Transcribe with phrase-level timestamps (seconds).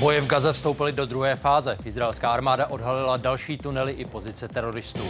[0.00, 1.78] Boje v Gaze vstoupily do druhé fáze.
[1.84, 5.04] Izraelská armáda odhalila další tunely i pozice teroristů.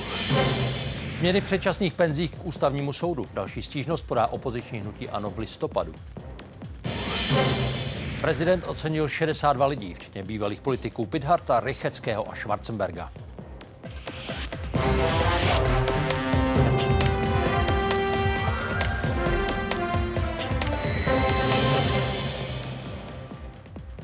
[1.19, 3.27] Změny předčasných penzí k ústavnímu soudu.
[3.35, 5.95] Další stížnost podá opoziční hnutí ANO v listopadu.
[8.21, 13.11] Prezident ocenil 62 lidí, včetně bývalých politiků Pidharta, Rycheckého a Schwarzenberga.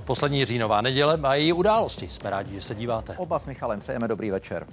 [0.06, 2.08] Poslední říjnová neděle a její události.
[2.08, 3.14] Jsme rádi, že se díváte.
[3.16, 4.66] Oba s Michalem přejeme dobrý večer.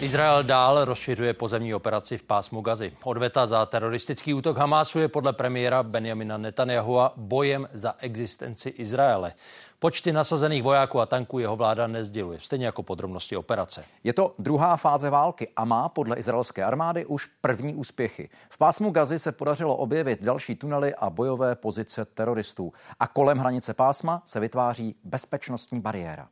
[0.00, 2.92] Izrael dál rozšiřuje pozemní operaci v pásmu Gazy.
[3.04, 9.32] Odveta za teroristický útok Hamásu je podle premiéra Benjamina Netanyahua bojem za existenci Izraele.
[9.82, 13.84] Počty nasazených vojáků a tanků jeho vláda nezděluje, stejně jako podrobnosti operace.
[14.04, 18.28] Je to druhá fáze války a má podle izraelské armády už první úspěchy.
[18.50, 22.72] V pásmu Gazy se podařilo objevit další tunely a bojové pozice teroristů.
[23.00, 26.28] A kolem hranice pásma se vytváří bezpečnostní bariéra.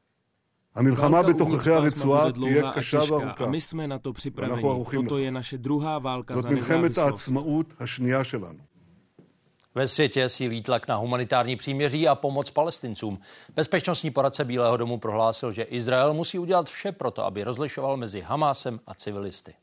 [0.75, 0.83] A
[3.47, 4.62] my jsme na to připraveni.
[4.95, 7.33] Toto je naše druhá válka za nezávislost.
[9.70, 9.70] העצמאות השנייה שלנו.
[9.75, 13.17] Ve světě sílí tlak na humanitární příměří a pomoc palestincům.
[13.56, 18.80] Bezpečnostní poradce Bílého domu prohlásil, že Izrael musí udělat vše proto, aby rozlišoval mezi Hamásem
[18.88, 19.53] a civilisty.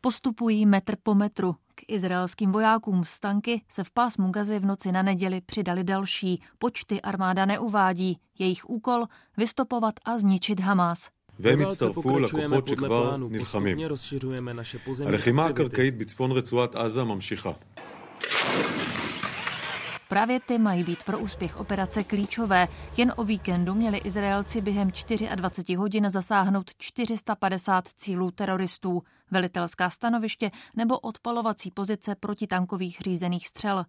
[0.00, 1.56] Postupují metr po metru.
[1.74, 6.42] K izraelským vojákům z tanky se v pásmu Gazy v noci na neděli přidali další.
[6.58, 8.18] Počty armáda neuvádí.
[8.38, 11.08] Jejich úkol vystopovat a zničit Hamás.
[11.40, 13.76] והם Ve válce הצטרפו pokračujeme לכוחות podle שכבר plánu, נלחמים.
[13.76, 15.52] postupně rozšiřujeme naše pozemní הלחימה aktivity.
[15.52, 17.52] הקרקעית בצפון רצועת עזה ממשיכה.
[20.13, 22.67] Právě ty mají být pro úspěch operace klíčové.
[22.97, 24.91] Jen o víkendu měli Izraelci během
[25.35, 33.85] 24 hodin zasáhnout 450 cílů teroristů, velitelská stanoviště nebo odpalovací pozice protitankových řízených střel.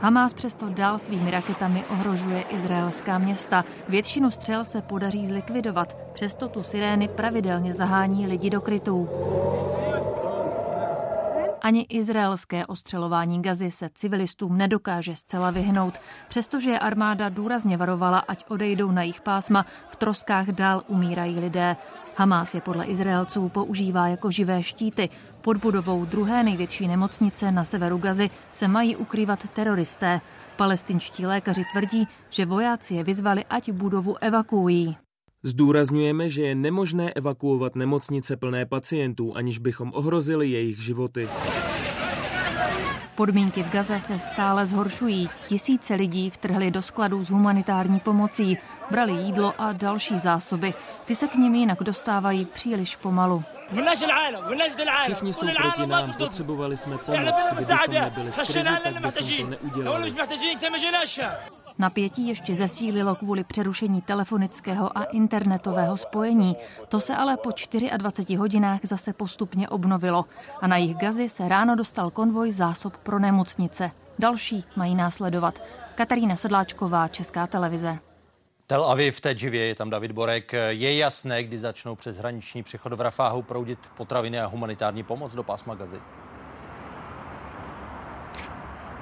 [0.00, 3.64] Hamás přesto dál svými raketami ohrožuje izraelská města.
[3.88, 9.08] Většinu střel se podaří zlikvidovat, přesto tu sirény pravidelně zahání lidi do krytů.
[11.62, 15.94] Ani izraelské ostřelování gazy se civilistům nedokáže zcela vyhnout,
[16.28, 21.76] přestože je armáda důrazně varovala, ať odejdou na jejich pásma, v troskách dál umírají lidé.
[22.16, 25.08] Hamás je podle Izraelců používá jako živé štíty.
[25.40, 30.20] Pod budovou druhé největší nemocnice na severu Gazy se mají ukrývat teroristé.
[30.56, 34.96] Palestinští lékaři tvrdí, že vojáci je vyzvali, ať budovu evakuují.
[35.46, 41.28] Zdůrazňujeme, že je nemožné evakuovat nemocnice plné pacientů, aniž bychom ohrozili jejich životy.
[43.14, 45.30] Podmínky v Gaze se stále zhoršují.
[45.48, 48.58] Tisíce lidí vtrhli do skladů s humanitární pomocí,
[48.90, 50.74] brali jídlo a další zásoby.
[51.04, 53.42] Ty se k nim jinak dostávají příliš pomalu.
[55.02, 60.14] Všichni jsou proti nám, potřebovali jsme pomoc, kdybychom nebyli v krizi, tak bychom to neudělali.
[61.78, 66.56] Napětí ještě zesílilo kvůli přerušení telefonického a internetového spojení.
[66.88, 67.50] To se ale po
[67.96, 70.24] 24 hodinách zase postupně obnovilo.
[70.60, 73.90] A na jich Gazy se ráno dostal konvoj zásob pro nemocnice.
[74.18, 75.54] Další mají následovat.
[75.94, 77.98] Katarína Sedláčková, Česká televize.
[78.66, 80.52] Tel Aviv teď živě, je tam David Borek.
[80.68, 85.42] Je jasné, kdy začnou přes hraniční přechod v Rafáhu proudit potraviny a humanitární pomoc do
[85.42, 86.00] pásma Gazy?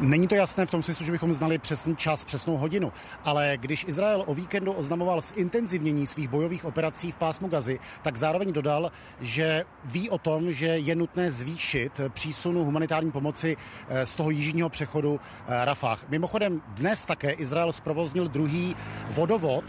[0.01, 2.93] Není to jasné v tom smyslu, že bychom znali přesný čas, přesnou hodinu,
[3.25, 8.53] ale když Izrael o víkendu oznamoval zintenzivnění svých bojových operací v pásmu Gazy, tak zároveň
[8.53, 13.57] dodal, že ví o tom, že je nutné zvýšit přísunu humanitární pomoci
[13.89, 16.09] eh, z toho jižního přechodu eh, Rafah.
[16.09, 18.77] Mimochodem dnes také Izrael zprovoznil druhý
[19.11, 19.65] vodovod,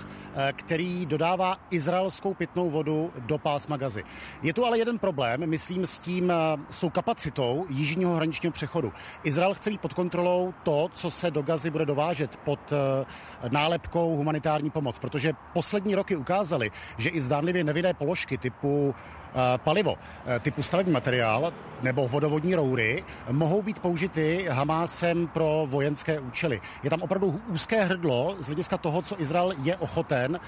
[0.52, 4.04] který dodává izraelskou pitnou vodu do pásma Gazy.
[4.42, 6.34] Je tu ale jeden problém, myslím, s tím,
[6.70, 8.94] s tou kapacitou jižního hraničního přechodu.
[9.24, 12.74] Izrael chce mít pod kontrolou to, co se do Gazy bude dovážet pod
[13.50, 18.96] nálepkou humanitární pomoc, protože poslední roky ukázaly, že i zdánlivě nevinné položky typu
[19.58, 19.96] palivo
[20.40, 26.62] typu stavební materiál nebo vodovodní roury mohou být použity Hamásem pro vojenské účely.
[26.84, 30.40] Je tam opravdu úzké hrdlo z hlediska toho, co Izrael je ochoten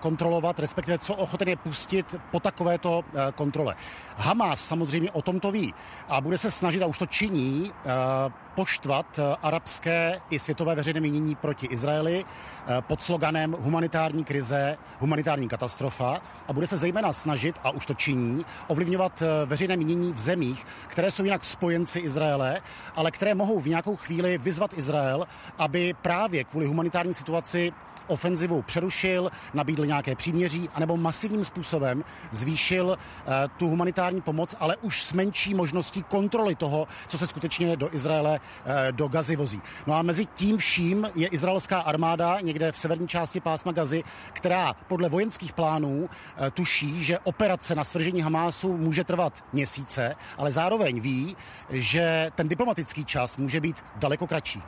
[0.00, 3.74] kontrolovat, respektive co ochoten je pustit po takovéto kontrole.
[4.16, 5.74] Hamás samozřejmě o tom to ví
[6.08, 7.72] a bude se snažit, a už to činí,
[8.54, 12.24] poštvat arabské i světové veřejné mínění proti Izraeli
[12.80, 18.44] pod sloganem humanitární krize, humanitární katastrofa a bude se zejména snažit, a už to činí,
[18.68, 22.60] ovlivňovat veřejné mínění v zemích, které jsou jinak spojenci Izraele,
[22.96, 25.26] ale které mohou v nějakou chvíli vyzvat Izrael,
[25.58, 27.72] aby právě kvůli humanitární situaci
[28.10, 35.02] ofenzivu přerušil, nabídl nějaké příměří, anebo masivním způsobem zvýšil eh, tu humanitární pomoc, ale už
[35.02, 39.62] s menší možností kontroly toho, co se skutečně do Izraele, eh, do Gazy vozí.
[39.86, 44.74] No a mezi tím vším je izraelská armáda někde v severní části pásma Gazy, která
[44.88, 51.00] podle vojenských plánů eh, tuší, že operace na svržení Hamásu může trvat měsíce, ale zároveň
[51.00, 51.36] ví,
[51.70, 54.62] že ten diplomatický čas může být daleko kratší.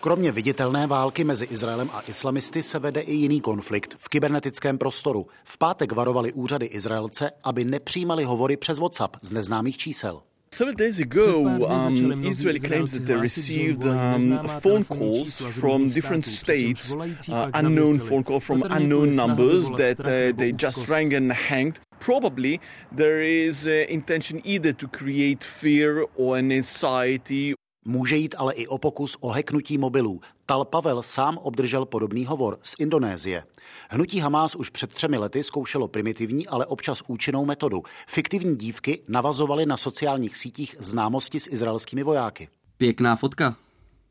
[0.00, 5.26] Kromě viditelné války mezi Izraelem a islamisty se vede i jiný konflikt v kybernetickém prostoru.
[5.44, 10.22] V pátek varovali úřady Izraelce, aby nepřijímali hovory přes WhatsApp z neznámých čísel.
[10.54, 16.94] Several days ago, um, Israel claims that they received um, phone calls from different states,
[16.94, 21.80] uh, unknown phone calls from unknown numbers that uh, they just rang and hanged.
[22.00, 22.60] Probably
[22.96, 27.54] there is uh, intention either to create fear or an anxiety
[27.90, 30.20] Může jít ale i o pokus o heknutí mobilů.
[30.46, 33.44] Tal Pavel sám obdržel podobný hovor z Indonésie.
[33.90, 37.82] Hnutí Hamás už před třemi lety zkoušelo primitivní, ale občas účinnou metodu.
[38.06, 42.48] Fiktivní dívky navazovaly na sociálních sítích známosti s izraelskými vojáky.
[42.76, 43.56] Pěkná fotka.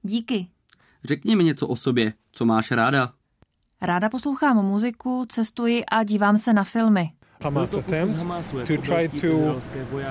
[0.01, 0.47] Díky.
[1.03, 2.13] Řekni mi něco o sobě.
[2.31, 3.13] Co máš ráda?
[3.81, 7.16] Ráda poslouchám muziku, cestuji a dívám se na filmy.
[7.39, 8.19] Hamas attempt
[8.67, 9.59] to try to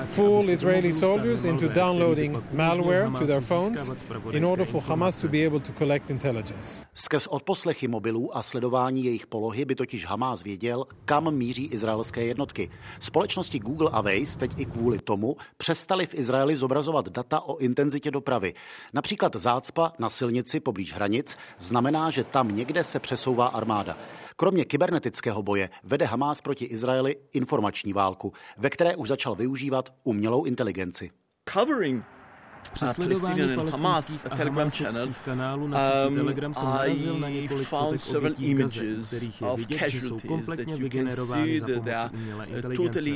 [0.05, 3.91] fool Israeli soldiers into downloading malware to their phones
[4.31, 6.85] in order for Hamas to be able to collect intelligence.
[6.93, 12.69] Skrz odposlechy mobilů a sledování jejich polohy by totiž Hamas věděl, kam míří izraelské jednotky.
[12.99, 18.11] Společnosti Google a Waze teď i kvůli tomu přestali v Izraeli zobrazovat data o intenzitě
[18.11, 18.53] dopravy.
[18.93, 23.97] Například zácpa na silnici poblíž hranic znamená, že tam někde se přesouvá armáda.
[24.39, 30.45] Kromě kybernetického boje vede Hamás proti Izraeli informační válku, ve které už začal využívat umělou
[30.45, 31.11] inteligenci.
[31.53, 32.05] Covering
[32.73, 38.55] Přesledování palestinských a hamáčevských kanálů na síti um, Telegram jsem narazil na několik fotek obětí
[38.55, 43.07] v Gaze, kterých je vidět, že jsou kompletně vygenerovány za pomocí umělé inteligence.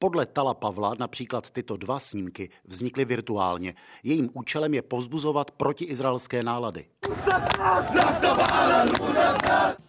[0.00, 3.74] Podle Tala Pavla například tyto dva snímky vznikly virtuálně.
[4.02, 6.86] Jejím účelem je povzbuzovat protiizraelské nálady.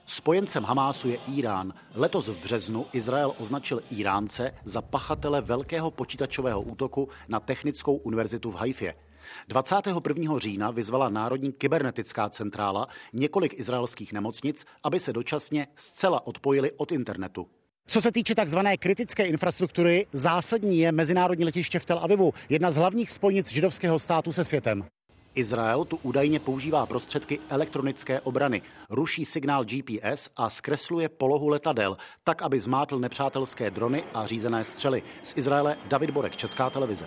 [0.06, 1.73] Spojencem Hamásu je Irán.
[1.95, 8.56] Letos v březnu Izrael označil Iránce za pachatele velkého počítačového útoku na Technickou univerzitu v
[8.56, 8.95] Haifě.
[9.47, 10.38] 21.
[10.38, 17.47] října vyzvala Národní kybernetická centrála několik izraelských nemocnic, aby se dočasně zcela odpojili od internetu.
[17.89, 22.75] Co se týče takzvané kritické infrastruktury, zásadní je mezinárodní letiště v Tel Avivu, jedna z
[22.75, 24.86] hlavních spojnic židovského státu se světem.
[25.36, 32.41] Izrael tu údajně používá prostředky elektronické obrany, ruší signál GPS a zkresluje polohu letadel, tak,
[32.41, 35.03] aby zmátl nepřátelské drony a řízené střely.
[35.24, 37.06] Z Izraele David Borek, Česká televize.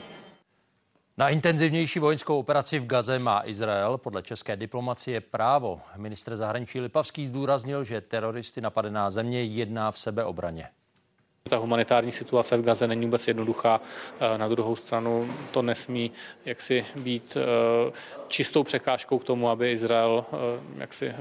[1.16, 5.80] Na intenzivnější vojenskou operaci v Gaze má Izrael podle české diplomacie právo.
[5.96, 10.68] Ministr zahraničí Lipavský zdůraznil, že teroristy napadená země jedná v sebeobraně.
[11.42, 13.80] Ta humanitární situace v Gaze není vůbec jednoduchá.
[14.20, 16.12] Eh, na druhou stranu to nesmí
[16.44, 17.92] jaksi být eh,
[18.28, 20.36] čistou překážkou k tomu, aby Izrael eh,
[20.78, 21.14] jaksi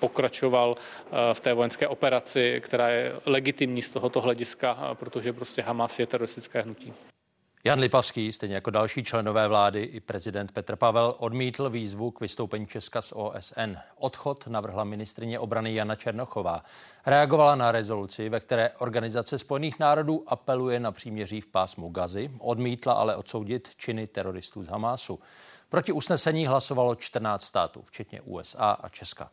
[0.00, 0.76] pokračoval
[1.32, 6.62] v té vojenské operaci, která je legitimní z tohoto hlediska, protože prostě Hamas je teroristické
[6.62, 6.94] hnutí.
[7.66, 12.66] Jan Lipavský, stejně jako další členové vlády i prezident Petr Pavel, odmítl výzvu k vystoupení
[12.66, 13.76] Česka z OSN.
[13.96, 16.62] Odchod navrhla ministrině obrany Jana Černochová.
[17.06, 22.92] Reagovala na rezoluci, ve které Organizace spojených národů apeluje na příměří v pásmu Gazy, odmítla
[22.92, 25.18] ale odsoudit činy teroristů z Hamásu.
[25.68, 29.30] Proti usnesení hlasovalo 14 států, včetně USA a Česka.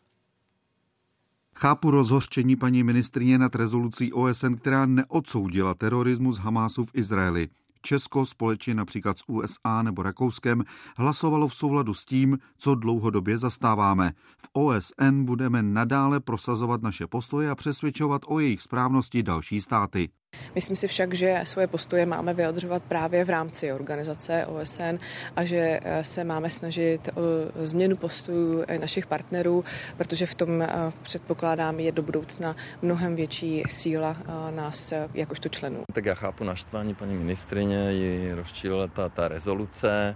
[1.56, 7.50] Chápu rozhořčení paní ministrině nad rezolucí OSN, která neodsoudila terorismus Hamásu v Izraeli.
[7.82, 10.64] Česko společně například s USA nebo Rakouskem
[10.98, 14.14] hlasovalo v souladu s tím, co dlouhodobě zastáváme.
[14.38, 20.10] V OSN budeme nadále prosazovat naše postoje a přesvědčovat o jejich správnosti další státy.
[20.56, 24.98] Myslím si však, že svoje postoje máme vyjadřovat právě v rámci organizace OSN
[25.36, 27.22] a že eh, se máme snažit o
[27.66, 29.64] změnu postojů eh, našich partnerů,
[29.98, 30.70] protože v tom eh,
[31.02, 34.18] předpokládám je do budoucna mnohem větší síla
[34.56, 35.84] nás jakožto členů.
[35.94, 40.16] Tak já chápu naštvání paní ministrině, ji rozčílila ta, ta rezoluce.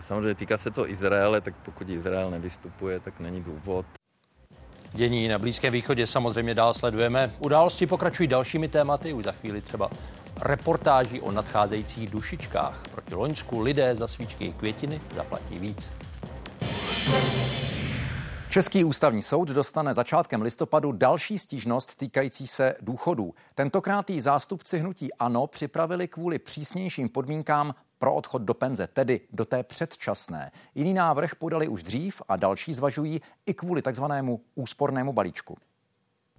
[0.00, 3.86] Samozřejmě týká se to Izraele, tak pokud Izrael nevystupuje, tak není důvod.
[4.92, 7.32] Dění na Blízkém východě samozřejmě dál sledujeme.
[7.38, 9.90] Události pokračují dalšími tématy, už za chvíli třeba
[10.40, 12.82] reportáží o nadcházejících dušičkách.
[12.92, 15.90] Proti Loňsku lidé za svíčky květiny zaplatí víc.
[18.50, 23.34] Český ústavní soud dostane začátkem listopadu další stížnost týkající se důchodů.
[23.54, 29.44] Tentokrát jí zástupci hnutí ANO připravili kvůli přísnějším podmínkám pro odchod do penze, tedy do
[29.44, 30.50] té předčasné.
[30.74, 35.56] Jiný návrh podali už dřív a další zvažují i kvůli takzvanému úspornému balíčku.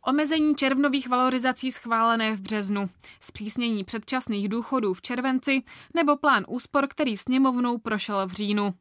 [0.07, 2.89] Omezení červnových valorizací schválené v březnu,
[3.19, 5.61] zpřísnění předčasných důchodů v červenci
[5.95, 8.73] nebo plán úspor, který sněmovnou prošel v říjnu.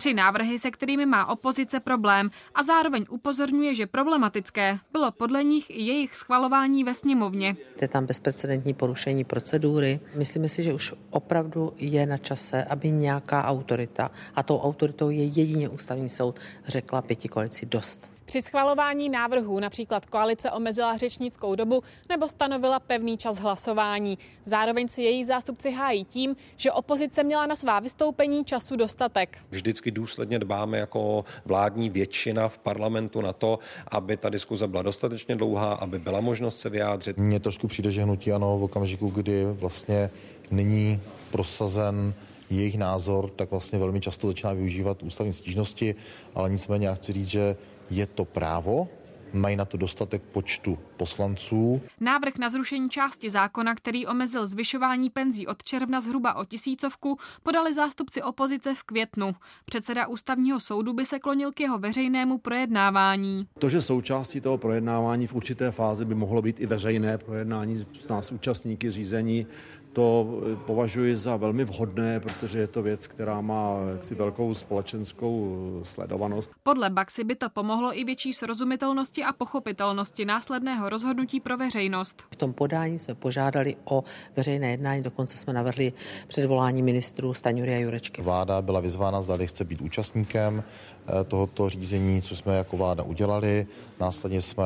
[0.00, 5.70] Tři návrhy, se kterými má opozice problém a zároveň upozorňuje, že problematické bylo podle nich
[5.70, 7.56] i jejich schvalování ve sněmovně.
[7.80, 10.00] Je tam bezprecedentní porušení procedury.
[10.14, 15.24] Myslíme si, že už opravdu je na čase, aby nějaká autorita, a tou autoritou je
[15.24, 18.10] jedině ústavní soud, řekla pěti koalici dost.
[18.30, 24.18] Při schvalování návrhů například koalice omezila řečnickou dobu nebo stanovila pevný čas hlasování.
[24.44, 29.38] Zároveň si její zástupci hájí tím, že opozice měla na svá vystoupení času dostatek.
[29.50, 33.58] Vždycky důsledně dbáme jako vládní většina v parlamentu na to,
[33.88, 37.18] aby ta diskuze byla dostatečně dlouhá, aby byla možnost se vyjádřit.
[37.18, 40.10] Mně trošku přijde, že hnutí ano v okamžiku, kdy vlastně
[40.50, 42.14] není prosazen
[42.50, 45.94] jejich názor, tak vlastně velmi často začíná využívat ústavní stížnosti,
[46.34, 47.56] ale nicméně já chci říct, že
[47.90, 48.88] je to právo,
[49.32, 51.80] mají na to dostatek počtu poslanců.
[52.00, 57.74] Návrh na zrušení části zákona, který omezil zvyšování penzí od června zhruba o tisícovku, podali
[57.74, 59.34] zástupci opozice v květnu.
[59.64, 63.46] Předseda ústavního soudu by se klonil k jeho veřejnému projednávání.
[63.58, 68.08] To, že součástí toho projednávání v určité fázi by mohlo být i veřejné projednání s
[68.08, 69.46] nás účastníky řízení,
[69.92, 76.52] to považuji za velmi vhodné, protože je to věc, která má jaksi velkou společenskou sledovanost.
[76.62, 82.22] Podle Baxy by to pomohlo i větší srozumitelnosti a pochopitelnosti následného rozhodnutí pro veřejnost.
[82.30, 84.04] V tom podání jsme požádali o
[84.36, 85.92] veřejné jednání, dokonce jsme navrhli
[86.26, 88.22] předvolání ministrů Staňury a Jurečky.
[88.22, 90.62] Vláda byla vyzvána, zda chce být účastníkem
[90.99, 93.66] Eh, tohoto řízení, co jsme jako vláda udělali.
[94.00, 94.64] Následně jsme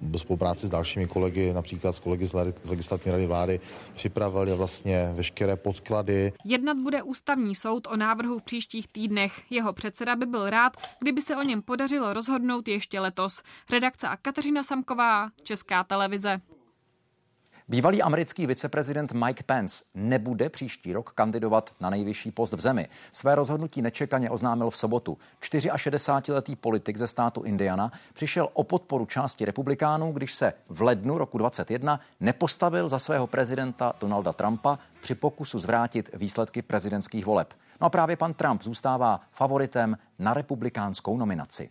[0.00, 2.34] ve spolupráci s dalšími kolegy, například s kolegy z
[2.68, 3.60] legislativní rady vlády,
[3.94, 6.32] připravili vlastně veškeré podklady.
[6.44, 9.32] Jednat bude ústavní soud o návrhu v příštích týdnech.
[9.50, 13.42] Jeho předseda by byl rád, kdyby se o něm podařilo rozhodnout ještě letos.
[13.70, 16.40] Redakce a Kateřina Samková, Česká televize.
[17.70, 22.88] Bývalý americký viceprezident Mike Pence nebude příští rok kandidovat na nejvyšší post v zemi.
[23.12, 25.18] Své rozhodnutí nečekaně oznámil v sobotu.
[25.40, 31.38] 64-letý politik ze státu Indiana přišel o podporu části republikánů, když se v lednu roku
[31.38, 37.54] 2021 nepostavil za svého prezidenta Donalda Trumpa při pokusu zvrátit výsledky prezidentských voleb.
[37.80, 41.70] No a právě pan Trump zůstává favoritem na republikánskou nominaci.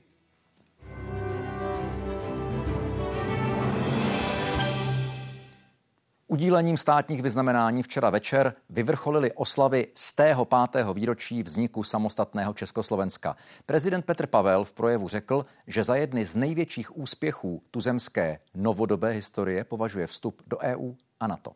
[6.31, 13.35] Udílením státních vyznamenání včera večer vyvrcholily oslavy z tého pátého výročí vzniku samostatného Československa.
[13.65, 19.63] Prezident Petr Pavel v projevu řekl, že za jedny z největších úspěchů tuzemské novodobé historie
[19.63, 21.51] považuje vstup do EU a NATO.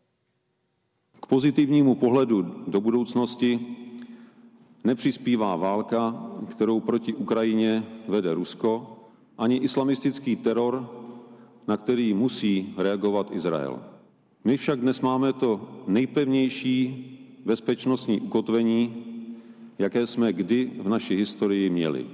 [1.22, 3.60] K pozitivnímu pohledu do budoucnosti
[4.84, 6.14] nepřispívá válka,
[6.50, 8.98] kterou proti Ukrajině vede Rusko,
[9.38, 10.90] ani islamistický teror,
[11.68, 13.93] na který musí reagovat Izrael.
[14.46, 17.10] My však dnes máme to nejpevnější
[17.44, 19.04] bezpečnostní ukotvení,
[19.78, 22.06] jaké jsme kdy v naší historii měli.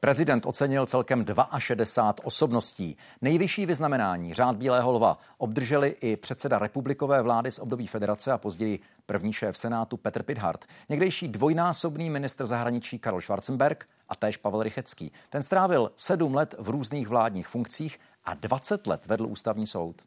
[0.00, 1.24] Prezident ocenil celkem
[1.58, 2.96] 62 osobností.
[3.20, 8.78] Nejvyšší vyznamenání řád Bílého lva obdrželi i předseda republikové vlády z období federace a později
[9.06, 15.12] první šéf Senátu Petr Pithart, někdejší dvojnásobný ministr zahraničí Karl Schwarzenberg a též Pavel Rychecký.
[15.30, 20.02] Ten strávil sedm let v různých vládních funkcích a 20 let vedl ústavní soud.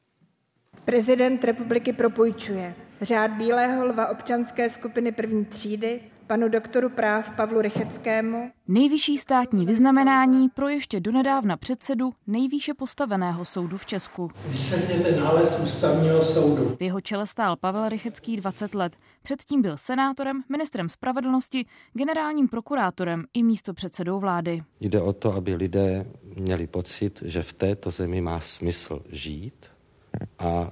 [0.86, 8.52] Prezident republiky propůjčuje řád Bílého lva občanské skupiny první třídy panu doktoru práv Pavlu Rycheckému.
[8.68, 14.32] Nejvyšší státní vyznamenání pro ještě donedávna předsedu nejvýše postaveného soudu v Česku.
[14.48, 16.76] Vyslechněte nález ústavního soudu.
[16.80, 18.94] V jeho čele stál Pavel Rychecký 20 let.
[19.24, 24.64] Předtím byl senátorem, ministrem spravedlnosti, generálním prokurátorem i místo předsedou vlády.
[24.80, 29.75] Jde o to, aby lidé měli pocit, že v této zemi má smysl žít,
[30.40, 30.72] a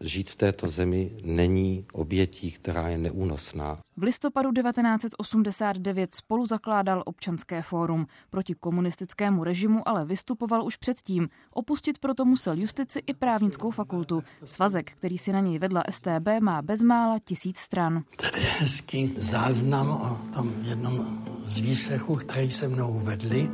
[0.00, 3.78] žít v této zemi není obětí, která je neúnosná.
[3.96, 8.06] V listopadu 1989 spolu zakládal občanské fórum.
[8.30, 11.28] Proti komunistickému režimu ale vystupoval už předtím.
[11.50, 14.22] Opustit proto musel justici i právnickou fakultu.
[14.44, 18.02] Svazek, který si na něj vedla STB, má bezmála tisíc stran.
[18.16, 23.50] Tady je hezký záznam o tom jednom z výslechů, který se mnou vedli.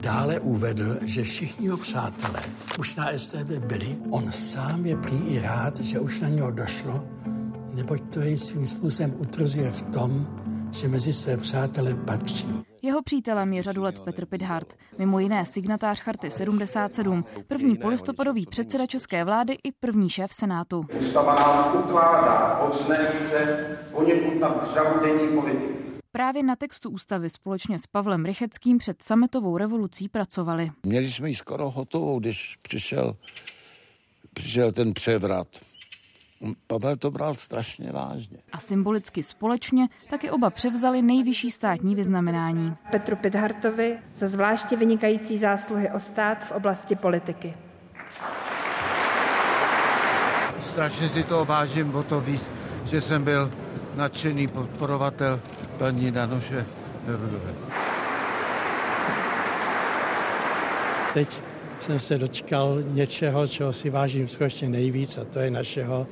[0.00, 2.40] Dále uvedl, že všichni jeho přátelé
[2.78, 3.98] už na STB byli.
[4.10, 7.04] On sám je prý i rád, že už na něho došlo,
[7.74, 10.26] neboť to jej svým způsobem utrzuje v tom,
[10.72, 12.48] že mezi své přátele patří.
[12.82, 18.86] Jeho přítelem je řadu let Petr Pidhart, mimo jiné signatář Charty 77, první polistopadový předseda
[18.86, 20.86] české vlády i první šéf Senátu.
[21.00, 24.64] Ústava nám ukládá povznést se poněkud na
[25.02, 25.79] denní politiky.
[26.12, 30.70] Právě na textu ústavy společně s Pavlem Rycheckým před sametovou revolucí pracovali.
[30.82, 33.16] Měli jsme ji skoro hotovou, když přišel,
[34.34, 35.48] přišel ten převrat.
[36.66, 38.38] Pavel to bral strašně vážně.
[38.52, 42.76] A symbolicky společně taky oba převzali nejvyšší státní vyznamenání.
[42.90, 47.54] Petru Pidhartovi za zvláště vynikající zásluhy o stát v oblasti politiky.
[50.70, 52.42] Strašně si to vážím o to víc,
[52.84, 53.52] že jsem byl
[53.94, 55.40] nadšený podporovatel
[55.80, 56.66] paní Danoše
[57.06, 57.54] Nerudové.
[61.14, 61.36] Teď
[61.80, 66.06] jsem se dočkal něčeho, čeho si vážím skutečně nejvíc a to je našeho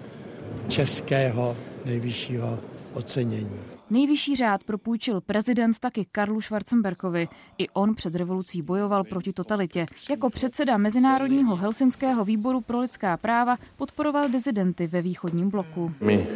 [0.68, 2.58] českého nejvyššího
[2.94, 3.60] ocenění.
[3.90, 7.28] Nejvyšší řád propůjčil prezident taky Karlu Schwarzenberkovi.
[7.58, 9.86] I on před revolucí bojoval proti totalitě.
[10.10, 15.92] Jako předseda Mezinárodního helsinského výboru pro lidská práva podporoval dizidenty ve východním bloku.
[16.00, 16.26] Mi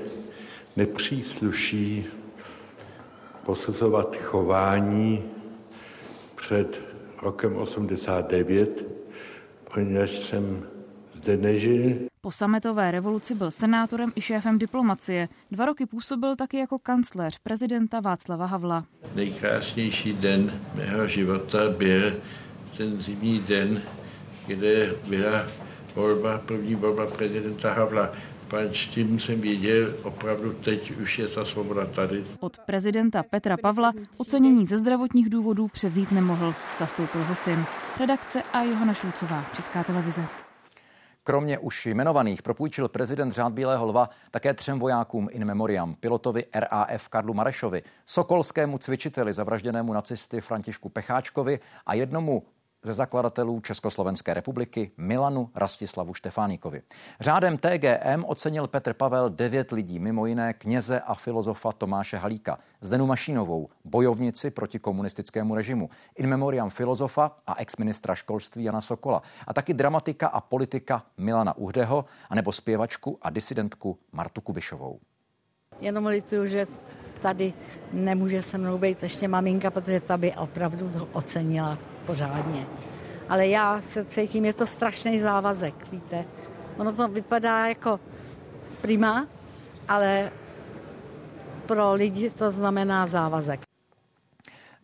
[0.77, 2.05] nepřísluší
[3.47, 5.25] posuzovat chování
[6.37, 6.81] před
[7.23, 8.87] rokem 89,
[9.75, 10.67] poněvadž jsem
[11.15, 11.97] zde nežil.
[12.21, 15.29] Po sametové revoluci byl senátorem i šéfem diplomacie.
[15.51, 18.85] Dva roky působil taky jako kancléř prezidenta Václava Havla.
[19.15, 22.13] Nejkrásnější den mého života byl
[22.77, 23.83] ten zimní den,
[24.47, 25.47] kde byla
[25.95, 28.13] volba, první volba prezidenta Havla
[28.53, 32.25] pač tím jsem věděl, opravdu teď už je ta svoboda tady.
[32.41, 36.55] Od prezidenta Petra Pavla ocenění ze zdravotních důvodů převzít nemohl.
[36.79, 37.65] Zastoupil ho syn.
[38.01, 40.25] Redakce a Johana Šulcová, Česká televize.
[41.25, 47.09] Kromě už jmenovaných propůjčil prezident Řád Bílého lva také třem vojákům in memoriam, pilotovi RAF
[47.09, 52.43] Karlu Marešovi, sokolskému cvičiteli zavražděnému nacisty Františku Pecháčkovi a jednomu
[52.83, 56.83] ze zakladatelů Československé republiky Milanu Rastislavu Štefánikovi.
[57.21, 63.07] Řádem TGM ocenil Petr Pavel devět lidí, mimo jiné kněze a filozofa Tomáše Halíka, Zdenu
[63.07, 69.75] Mašínovou, bojovnici proti komunistickému režimu, in memoriam filozofa a exministra školství Jana Sokola a taky
[69.75, 75.01] dramatika a politika Milana Uhdeho, anebo zpěvačku a disidentku Martu Kubišovou.
[75.81, 76.67] Jenom lituju, že
[77.23, 77.55] tady
[77.93, 82.67] nemůže se mnou být ještě maminka, protože ta by opravdu to ocenila pořádně.
[83.29, 86.25] Ale já se cítím, je to strašný závazek, víte.
[86.79, 88.01] Ono to vypadá jako
[88.81, 89.27] prima,
[89.89, 90.31] ale
[91.67, 93.61] pro lidi to znamená závazek.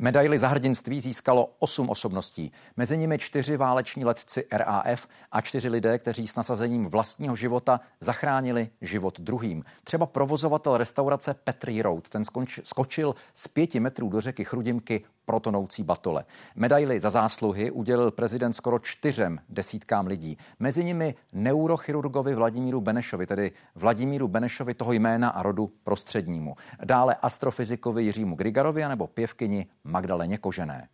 [0.01, 5.99] Medaily za hrdinství získalo osm osobností, mezi nimi čtyři váleční letci RAF a čtyři lidé,
[5.99, 9.65] kteří s nasazením vlastního života zachránili život druhým.
[9.85, 15.83] Třeba provozovatel restaurace Petr Road, ten skonč, skočil z pěti metrů do řeky Chrudimky protonoucí
[15.83, 16.25] batole.
[16.57, 20.39] Medaily za zásluhy udělil prezident skoro čtyřem desítkám lidí.
[20.59, 26.57] Mezi nimi neurochirurgovi Vladimíru Benešovi, tedy Vladimíru Benešovi toho jména a rodu prostřednímu.
[26.85, 30.89] Dále astrofyzikovi Jiřímu Grigarovi nebo pěvkyni Magdaleně Kožené.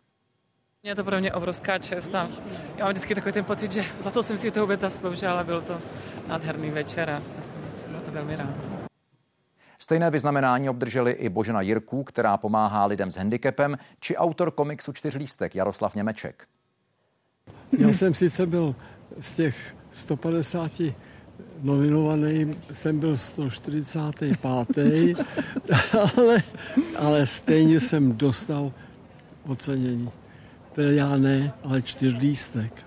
[0.83, 2.29] Je to pro mě obrovská čest a
[2.77, 5.43] já mám vždycky takový ten pocit, že za to jsem si to vůbec zasloužila, ale
[5.43, 5.81] byl to
[6.27, 8.84] nádherný večer a já jsem, jsem na to velmi rád.
[9.79, 15.55] Stejné vyznamenání obdrželi i Božena Jirků, která pomáhá lidem s handicapem, či autor komiksu Čtyřlístek
[15.55, 16.47] Jaroslav Němeček.
[17.77, 18.75] Já jsem sice byl
[19.19, 20.71] z těch 150
[21.61, 25.17] nominovaný, jsem byl 145.
[26.17, 26.43] ale,
[26.97, 28.71] ale stejně jsem dostal
[29.47, 30.11] ocenění.
[30.73, 32.85] Tedy já ne, ale čtyřlístek.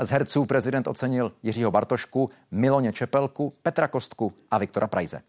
[0.00, 5.20] Z herců prezident ocenil Jiřího Bartošku, Miloně Čepelku, Petra Kostku a Viktora Prajze.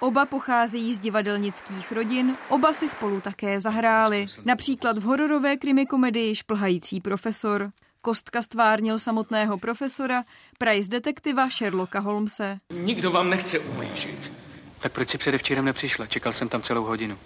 [0.00, 7.00] Oba pocházejí z divadelnických rodin, oba si spolu také zahráli, například v hororové krimikomedii Šplhající
[7.00, 7.70] profesor.
[8.02, 10.24] Kostka stvárnil samotného profesora,
[10.58, 12.58] Price detektiva Sherlocka Holmese.
[12.70, 14.32] Nikdo vám nechce ublížit.
[14.80, 16.06] Tak proč si předevčírem nepřišla?
[16.06, 17.18] Čekal jsem tam celou hodinu.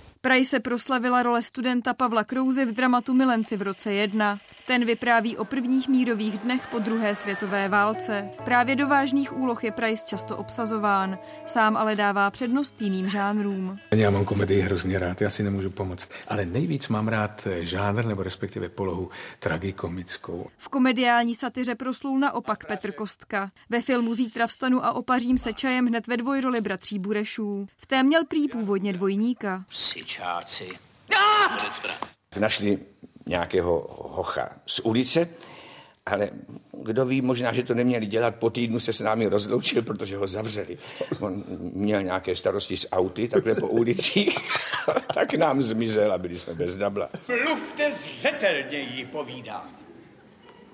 [0.45, 4.39] Se proslavila role studenta Pavla Krouzy v dramatu Milenci v roce 1.
[4.67, 8.31] Ten vypráví o prvních mírových dnech po druhé světové válce.
[8.45, 13.79] Právě do vážných úloh je Price často obsazován, sám ale dává přednost jiným žánrům.
[13.91, 18.23] Já mám komedii hrozně rád, já si nemůžu pomoct, ale nejvíc mám rád žánr nebo
[18.23, 20.47] respektive polohu tragikomickou.
[20.59, 23.51] V komediální satyře proslul naopak Petr Kostka.
[23.71, 27.67] Ve filmu Zítra vstanu a opařím se čajem hned ve dvojroli bratří Burešů.
[27.77, 29.65] V té měl prý původně dvojníka.
[30.15, 30.69] Sičáci.
[32.39, 32.79] Našli
[33.27, 35.29] nějakého hocha z ulice
[36.07, 36.31] ale
[36.73, 40.27] kdo ví, možná, že to neměli dělat, po týdnu se s námi rozloučil, protože ho
[40.27, 40.79] zavřeli.
[41.21, 44.39] On měl nějaké starosti s auty, takhle po ulicích,
[45.15, 47.11] tak nám zmizel a byli jsme bez dabla.
[47.45, 49.69] Mluvte zřetelněji, povídá.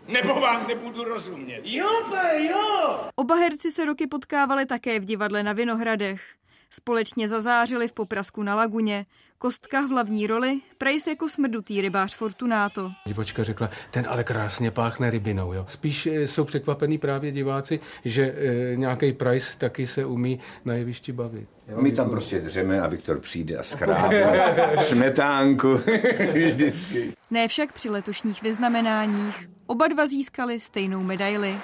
[0.09, 1.61] Nebo vám nebudu rozumět.
[1.65, 1.91] Jo,
[2.33, 3.01] jo!
[3.17, 6.40] Oba herci se roky potkávali také v divadle na Vinohradech.
[6.71, 9.05] Společně zazářili v Poprasku na Laguně.
[9.39, 12.91] Kostka v hlavní roli, Price jako smrdutý rybář Fortunato.
[13.07, 15.53] Divočka řekla, ten ale krásně páchne rybinou.
[15.53, 15.65] Jo.
[15.69, 21.13] Spíš eh, jsou překvapení právě diváci, že e, nějaký Price taky se umí na jevišti
[21.13, 21.49] bavit.
[21.77, 25.81] My tam prostě dřeme a Viktor přijde a schrábe smetánku
[26.35, 27.13] vždycky.
[27.31, 29.49] Ne však při letošních vyznamenáních.
[29.67, 31.55] Oba dva získali stejnou medaili.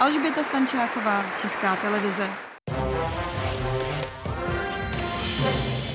[0.00, 2.53] Alžběta Stančáková, Česká televize.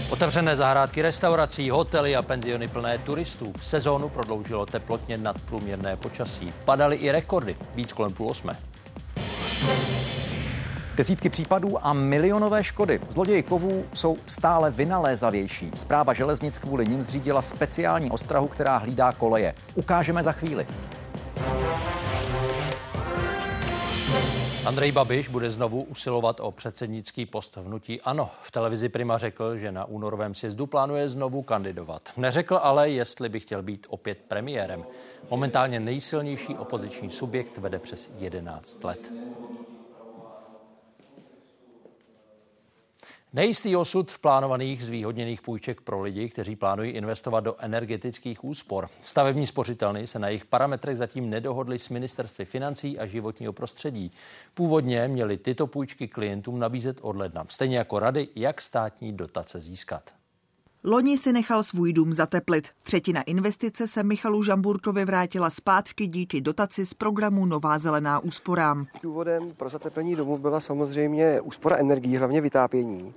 [0.09, 3.53] Otevřené zahrádky restaurací, hotely a penziony plné turistů.
[3.61, 6.53] Sezónu prodloužilo teplotně nadprůměrné počasí.
[6.65, 8.57] Padaly i rekordy, víc kolem půl osmé.
[10.95, 12.99] Desítky případů a milionové škody.
[13.09, 15.71] Zloději kovů jsou stále vynalézavější.
[15.75, 19.53] Zpráva železnic kvůli nim zřídila speciální ostrahu, která hlídá koleje.
[19.75, 20.67] Ukážeme za chvíli.
[24.69, 28.29] Andrej Babiš bude znovu usilovat o předsednický post hnutí ANO.
[28.41, 32.01] V televizi Prima řekl, že na únorovém sjezdu plánuje znovu kandidovat.
[32.17, 34.85] Neřekl ale, jestli by chtěl být opět premiérem.
[35.29, 39.11] Momentálně nejsilnější opoziční subjekt vede přes 11 let.
[43.33, 48.89] Nejistý osud plánovaných zvýhodněných půjček pro lidi, kteří plánují investovat do energetických úspor.
[49.01, 54.11] Stavební spořitelny se na jejich parametrech zatím nedohodly s ministerstvy financí a životního prostředí.
[54.53, 60.18] Původně měly tyto půjčky klientům nabízet od ledna, stejně jako rady, jak státní dotace získat.
[60.83, 62.67] Loni si nechal svůj dům zateplit.
[62.83, 68.87] Třetina investice se Michalu Žamburkovi vrátila zpátky díky dotaci z programu Nová zelená úsporám.
[69.03, 73.13] Důvodem pro zateplení domu byla samozřejmě úspora energií, hlavně vytápění.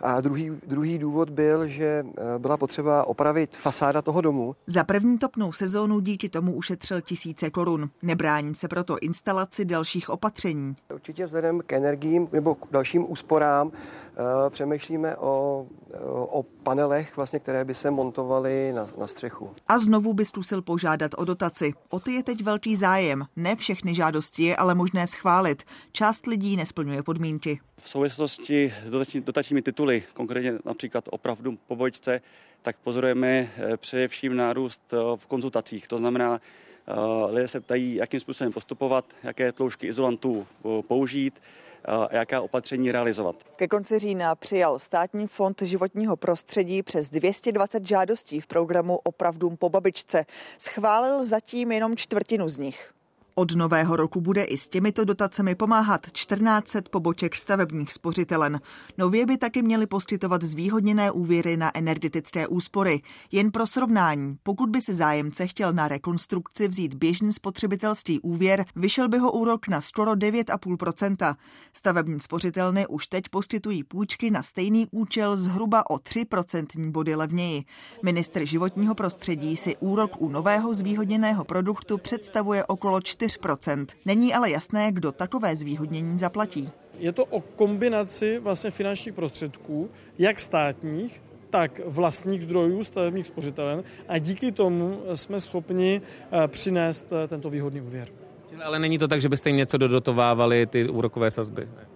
[0.00, 4.56] A druhý, druhý důvod byl, že eh, byla potřeba opravit fasáda toho domu.
[4.66, 7.90] Za první topnou sezónu díky tomu ušetřil tisíce korun.
[8.02, 10.76] Nebrání se proto instalaci dalších opatření.
[10.94, 13.72] Určitě vzhledem k energiím nebo k dalším úsporám
[14.18, 15.66] Eh, přemýšlíme o,
[16.08, 19.50] o panelech, vlastně, které by se montovaly na, na střechu.
[19.68, 21.72] A znovu by zkusil požádat o dotaci.
[21.90, 23.24] O ty je teď velký zájem.
[23.36, 25.62] Ne všechny žádosti je ale možné schválit.
[25.92, 27.60] Část lidí nesplňuje podmínky.
[27.80, 32.20] V souvislosti s dotační, dotačními tituly, konkrétně například opravdu po bojčce,
[32.62, 35.88] tak pozorujeme eh, především nárůst eh, v konzultacích.
[35.88, 36.40] To znamená,
[37.28, 40.46] lidé se ptají, jakým způsobem postupovat, jaké tloušky izolantů
[40.88, 41.40] použít,
[42.10, 43.36] jaká opatření realizovat.
[43.56, 49.68] Ke konci října přijal Státní fond životního prostředí přes 220 žádostí v programu Opravdům po
[49.68, 50.26] babičce.
[50.58, 52.95] Schválil zatím jenom čtvrtinu z nich.
[53.38, 58.60] Od nového roku bude i s těmito dotacemi pomáhat 1400 poboček stavebních spořitelen.
[58.98, 63.02] Nově by taky měli poskytovat zvýhodněné úvěry na energetické úspory.
[63.32, 69.08] Jen pro srovnání, pokud by si zájemce chtěl na rekonstrukci vzít běžný spotřebitelský úvěr, vyšel
[69.08, 71.36] by ho úrok na skoro 9,5%.
[71.72, 77.64] Stavební spořitelny už teď poskytují půjčky na stejný účel zhruba o 3% body levněji.
[78.02, 83.86] Ministr životního prostředí si úrok u nového zvýhodněného produktu představuje okolo 4 4%.
[84.06, 86.70] Není ale jasné, kdo takové zvýhodnění zaplatí.
[86.98, 94.18] Je to o kombinaci vlastně finančních prostředků, jak státních, tak vlastních zdrojů stavebních spořitelen a
[94.18, 96.00] díky tomu jsme schopni
[96.32, 98.08] eh, přinést eh, tento výhodný úvěr.
[98.64, 101.68] Ale není to tak, že byste jim něco dodotovávali ty úrokové sazby?
[101.76, 101.95] Ne.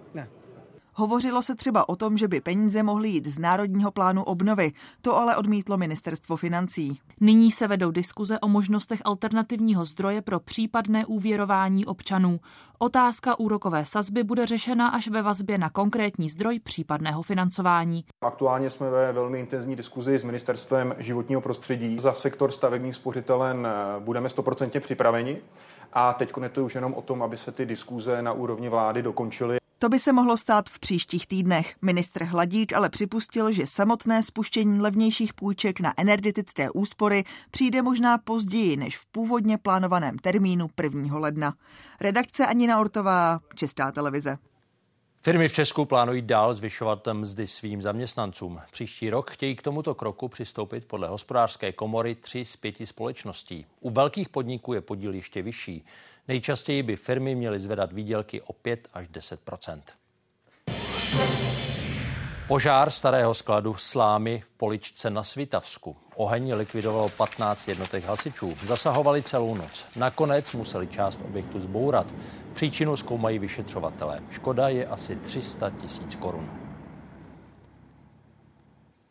[1.01, 4.73] Hovořilo se třeba o tom, že by peníze mohly jít z Národního plánu obnovy.
[5.03, 7.01] To ale odmítlo ministerstvo financí.
[7.21, 12.41] Nyní se vedou diskuze o možnostech alternativního zdroje pro případné úvěrování občanů.
[12.79, 18.05] Otázka úrokové sazby bude řešena až ve vazbě na konkrétní zdroj případného financování.
[18.21, 21.99] Aktuálně jsme ve velmi intenzivní diskuzi s ministerstvem životního prostředí.
[21.99, 25.37] Za sektor stavebních spořitelen eh, budeme stoprocentně připraveni.
[25.93, 29.03] A teď je to už jenom o tom, aby se ty diskuze na úrovni vlády
[29.03, 29.60] dokončily.
[29.83, 31.75] To by se mohlo stát v příštích týdnech.
[31.83, 38.77] Ministr Hladík ale připustil, že samotné spuštění levnějších půjček na energetické úspory přijde možná později
[38.77, 41.19] než v původně plánovaném termínu 1.
[41.19, 41.55] ledna.
[42.01, 44.39] Redakce Anina Ortová, Česká televize.
[45.23, 48.61] Firmy v Česku plánují dál zvyšovat mzdy svým zaměstnancům.
[48.73, 53.67] Příští rok chtějí k tomuto kroku přistoupit podle hospodářské komory tři z pěti společností.
[53.81, 55.85] U velkých podniků je podíl ještě vyšší.
[56.29, 59.81] Nejčastěji by firmy měly zvedat výdělky o 5 až 10%
[62.49, 65.97] Požár starého skladu slámy v Poličce na Svitavsku.
[66.21, 68.55] Oheň likvidovalo 15 jednotek hasičů.
[68.67, 69.87] Zasahovali celou noc.
[69.97, 72.15] Nakonec museli část objektu zbourat.
[72.55, 74.21] Příčinu zkoumají vyšetřovatelé.
[74.31, 76.51] Škoda je asi 300 tisíc korun.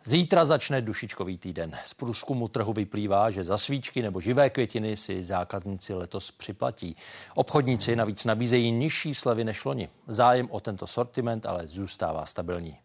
[0.04, 1.72] Zítra začne dušičkový týden.
[1.84, 6.96] Z průzkumu trhu vyplývá, že za svíčky nebo živé květiny si zákazníci letos připlatí.
[7.36, 9.90] Obchodníci navíc nabízejí nižší slevy než loni.
[10.08, 12.78] Zájem o tento sortiment ale zůstává stabilní.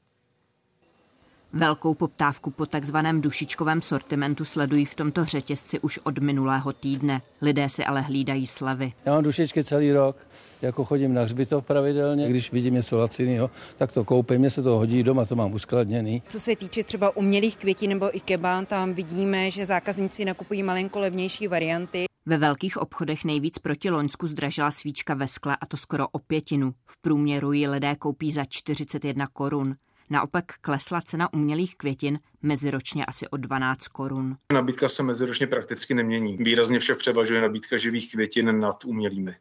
[1.57, 7.23] Velkou poptávku po takzvaném dušičkovém sortimentu sledují v tomto řetězci už od minulého týdne.
[7.43, 8.93] Lidé si ale hlídají slevy.
[9.05, 10.17] Já mám dušičky celý rok,
[10.62, 12.29] jako chodím na hřbitov pravidelně.
[12.29, 16.23] Když vidím něco laciného, tak to koupím, mně se to hodí, doma to mám uskladněný.
[16.29, 21.49] Co se týče třeba umělých květin nebo ikeba, tam vidíme, že zákazníci nakupují malinko levnější
[21.49, 22.05] varianty.
[22.27, 26.75] Ve velkých obchodech nejvíc proti Loňsku zdražila svíčka ve skle a to skoro o pětinu.
[26.87, 29.77] V průměru ji lidé koupí za 41 korun.
[30.11, 34.37] Naopak klesla cena umělých květin meziročně asi o 12 korun.
[34.53, 36.37] Nabídka se meziročně prakticky nemění.
[36.37, 39.35] Výrazně však převažuje nabídka živých květin nad umělými.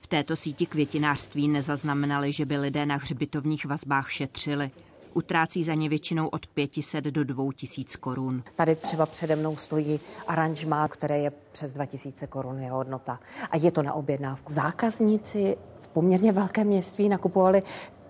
[0.00, 4.70] V této síti květinářství nezaznamenali, že by lidé na hřbitovních vazbách šetřili.
[5.14, 8.42] Utrácí za ně většinou od 500 do 2000 korun.
[8.54, 13.20] Tady třeba přede mnou stojí aranžmá, které je přes 2000 korun je hodnota.
[13.50, 14.52] A je to na objednávku.
[14.52, 15.56] Zákazníci
[15.92, 17.62] poměrně velké množství nakupovali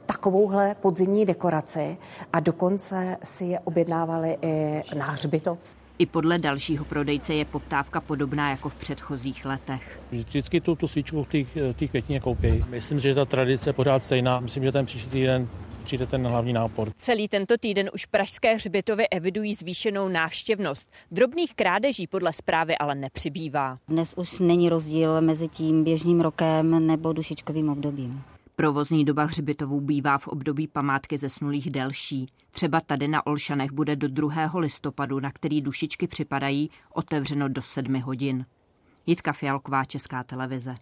[0.06, 1.96] takovouhle podzimní dekoraci
[2.32, 5.58] a dokonce si je objednávali i na hřbitov.
[6.00, 10.00] I podle dalšího prodejce je poptávka podobná jako v předchozích letech.
[10.10, 11.28] Vždycky tu, tu svíčku v
[11.72, 12.64] té květině koupí.
[12.68, 14.40] Myslím, že ta tradice je pořád stejná.
[14.40, 15.48] Myslím, že ten příští týden
[15.84, 16.92] přijde ten hlavní nápor.
[16.96, 20.88] Celý tento týden už pražské hřbitovy evidují zvýšenou návštěvnost.
[21.10, 23.78] Drobných krádeží podle zprávy ale nepřibývá.
[23.88, 28.22] Dnes už není rozdíl mezi tím běžným rokem nebo dušičkovým obdobím.
[28.60, 32.26] Provozní doba hřbitovů bývá v období památky zesnulých delší.
[32.50, 34.50] Třeba tady na Olšanech bude do 2.
[34.58, 38.46] listopadu, na který dušičky připadají, otevřeno do 7 hodin.
[39.06, 40.74] Jitka Fialková, Česká televize.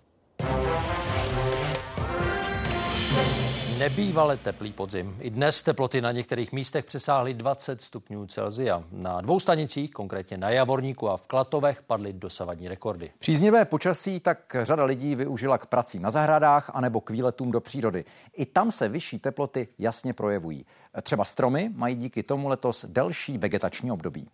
[3.79, 5.17] Nebývale teplý podzim.
[5.21, 8.83] I dnes teploty na některých místech přesáhly 20 stupňů Celzia.
[8.93, 13.11] Na dvou stanicích, konkrétně na Javorníku a v Klatovech, padly dosavadní rekordy.
[13.19, 18.05] Příznivé počasí tak řada lidí využila k pracím na zahradách anebo k výletům do přírody.
[18.37, 20.67] I tam se vyšší teploty jasně projevují.
[21.03, 24.29] Třeba stromy mají díky tomu letos delší vegetační období.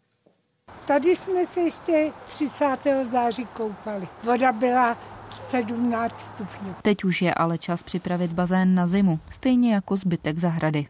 [0.87, 2.77] Tady jsme se ještě 30.
[3.11, 4.09] září koupali.
[4.23, 4.99] Voda byla
[5.31, 6.75] 17 stupňů.
[6.83, 10.87] Teď už je ale čas připravit bazén na zimu, stejně jako zbytek zahrady.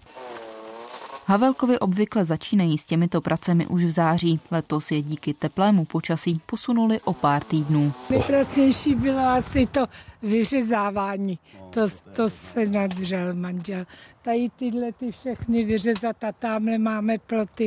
[1.26, 4.40] Havelkovi obvykle začínají s těmito pracemi už v září.
[4.50, 7.92] Letos je díky teplému počasí posunuli o pár týdnů.
[8.10, 9.86] Nejkrásnější bylo asi to
[10.22, 11.38] vyřezávání.
[11.70, 11.80] To,
[12.16, 13.84] to se nadřel manžel.
[14.22, 17.64] Tady tyhle ty všechny vyřezat a tamhle máme ploty.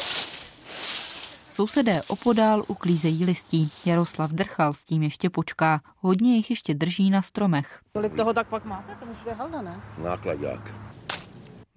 [1.57, 3.69] Sousedé opodál uklízejí listí.
[3.85, 5.81] Jaroslav Drchal s tím ještě počká.
[5.97, 7.79] Hodně jich ještě drží na stromech.
[7.93, 8.95] Kolik toho tak pak máte?
[8.95, 9.81] To musíte halda, ne?
[10.03, 10.73] Nákladák.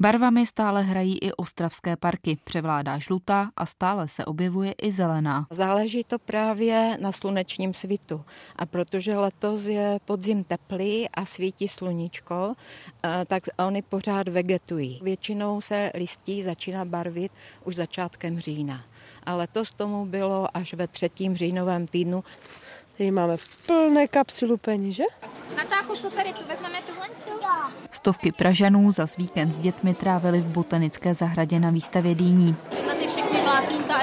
[0.00, 2.38] Barvami stále hrají i ostravské parky.
[2.44, 5.46] Převládá žlutá a stále se objevuje i zelená.
[5.50, 8.24] Záleží to právě na slunečním svitu.
[8.56, 12.54] A protože letos je podzim teplý a svítí sluníčko,
[13.04, 15.00] eh, tak oni pořád vegetují.
[15.02, 17.32] Většinou se listí začíná barvit
[17.64, 18.84] už začátkem října
[19.26, 22.24] a letos tomu bylo až ve třetím říjnovém týdnu.
[22.98, 24.96] Tady máme plné kapsulu peníze.
[24.96, 25.04] že?
[25.56, 27.08] Natáku, co tady tu vezmeme tuhle
[27.90, 32.56] Stovky Pražanů za víkend s dětmi trávili v botanické zahradě na výstavě dýní.
[33.08, 33.38] Všechny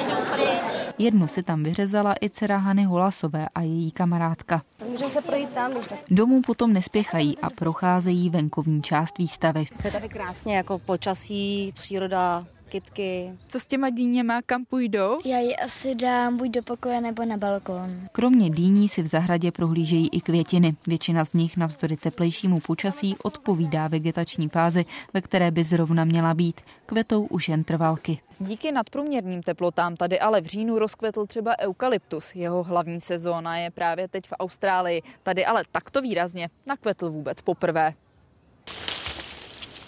[0.07, 0.93] jdou pryč.
[0.97, 4.61] Jednu si tam vyřezala i dcera Hany Holasové a její kamarádka.
[4.89, 5.99] Můžeme se projít tam, když tak.
[6.09, 9.65] Domů potom nespěchají a procházejí venkovní část výstavy.
[9.83, 13.31] Je tady krásně jako počasí, příroda, kytky.
[13.47, 15.19] Co s těma dýněma, kam půjdou?
[15.25, 18.07] Já ji asi dám buď do pokoje nebo na balkon.
[18.11, 20.75] Kromě dýní si v zahradě prohlížejí i květiny.
[20.87, 26.61] Většina z nich navzdory teplejšímu počasí odpovídá vegetační fázi, ve které by zrovna měla být.
[26.85, 28.19] Kvetou už jen trvalky.
[28.39, 32.35] Díky nadprůměrným teplotám tady ale v říjnu rozkvetl třeba eukalyptus.
[32.35, 35.01] Jeho hlavní sezóna je právě teď v Austrálii.
[35.23, 37.93] Tady ale takto výrazně nakvetl vůbec poprvé.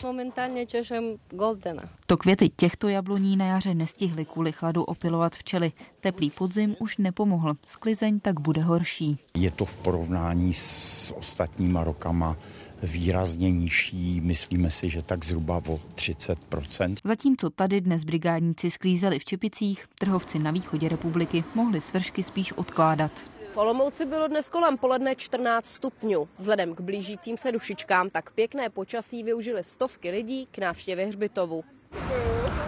[0.03, 1.83] Momentálně češem Goldena.
[2.05, 5.71] To květy těchto jabloní na jaře nestihly kvůli chladu opilovat včely.
[5.99, 7.53] Teplý podzim už nepomohl.
[7.65, 9.17] Sklizeň tak bude horší.
[9.37, 12.37] Je to v porovnání s ostatníma rokama
[12.83, 19.25] výrazně nižší, myslíme si, že tak zhruba o 30% Zatímco tady dnes brigádníci sklízeli v
[19.25, 23.11] Čepicích, trhovci na východě republiky mohli svršky spíš odkládat.
[23.51, 26.29] V Olomouci bylo dnes kolem poledne 14 stupňů.
[26.37, 31.63] Vzhledem k blížícím se dušičkám tak pěkné počasí využili stovky lidí k návštěvě hřbitovu.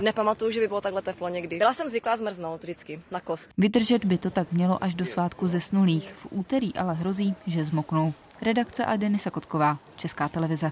[0.01, 1.57] Nepamatuju, že by bylo takhle teplo někdy.
[1.57, 3.49] Byla jsem zvyklá zmrznout vždycky na kost.
[3.57, 6.13] Vydržet by to tak mělo až do svátku zesnulých.
[6.13, 8.13] V úterý ale hrozí, že zmoknou.
[8.41, 10.71] Redakce a Denisa Kotková, Česká televize.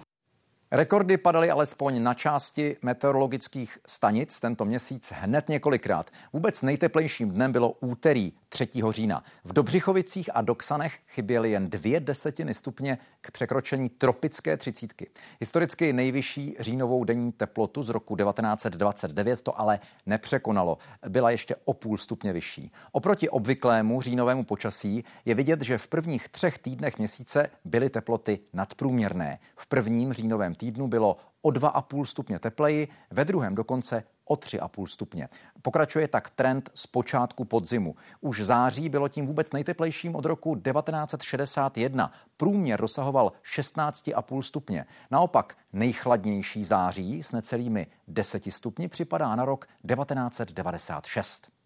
[0.71, 6.10] Rekordy padaly alespoň na části meteorologických stanic tento měsíc hned několikrát.
[6.34, 8.67] Vůbec nejteplejším dnem bylo úterý 3.
[8.89, 9.23] října.
[9.43, 15.10] V Dobřichovicích a Doksanech chyběly jen dvě desetiny stupně k překročení tropické třicítky.
[15.39, 20.77] Historicky nejvyšší říjnovou denní teplotu z roku 1929 to ale nepřekonalo.
[21.08, 22.71] Byla ještě o půl stupně vyšší.
[22.91, 29.39] Oproti obvyklému říjnovému počasí je vidět, že v prvních třech týdnech měsíce byly teploty nadprůměrné.
[29.55, 35.30] V prvním říjnovém týdnu bylo o 2,5 stupně tepleji, ve druhém dokonce o 3,5 stupně.
[35.62, 37.95] Pokračuje tak trend z počátku podzimu.
[38.22, 42.12] Už září bylo tím vůbec nejteplejším od roku 1961.
[42.38, 44.86] Průměr dosahoval 16,5 stupně.
[45.12, 51.59] Naopak nejchladnější září s necelými 10 stupni připadá na rok 1996.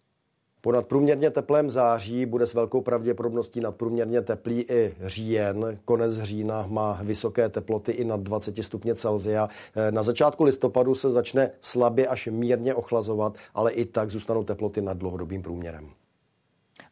[0.65, 5.79] Po nadprůměrně teplém září bude s velkou pravděpodobností nadprůměrně teplý i říjen.
[5.85, 9.49] Konec října má vysoké teploty i nad 20 stupně Celzia.
[9.89, 14.97] Na začátku listopadu se začne slabě až mírně ochlazovat, ale i tak zůstanou teploty nad
[14.97, 15.89] dlouhodobým průměrem.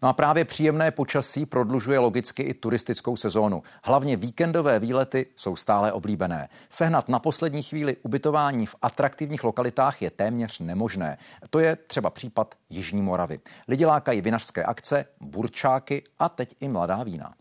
[0.01, 3.63] No a právě příjemné počasí prodlužuje logicky i turistickou sezónu.
[3.83, 6.49] Hlavně víkendové výlety jsou stále oblíbené.
[6.69, 11.17] Sehnat na poslední chvíli ubytování v atraktivních lokalitách je téměř nemožné.
[11.49, 13.39] To je třeba případ Jižní Moravy.
[13.67, 17.33] Lidi lákají vinařské akce, burčáky a teď i mladá vína.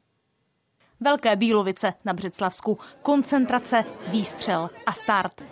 [1.01, 2.79] Velké Bílovice na Břeclavsku.
[3.03, 5.43] Koncentrace, výstřel a start.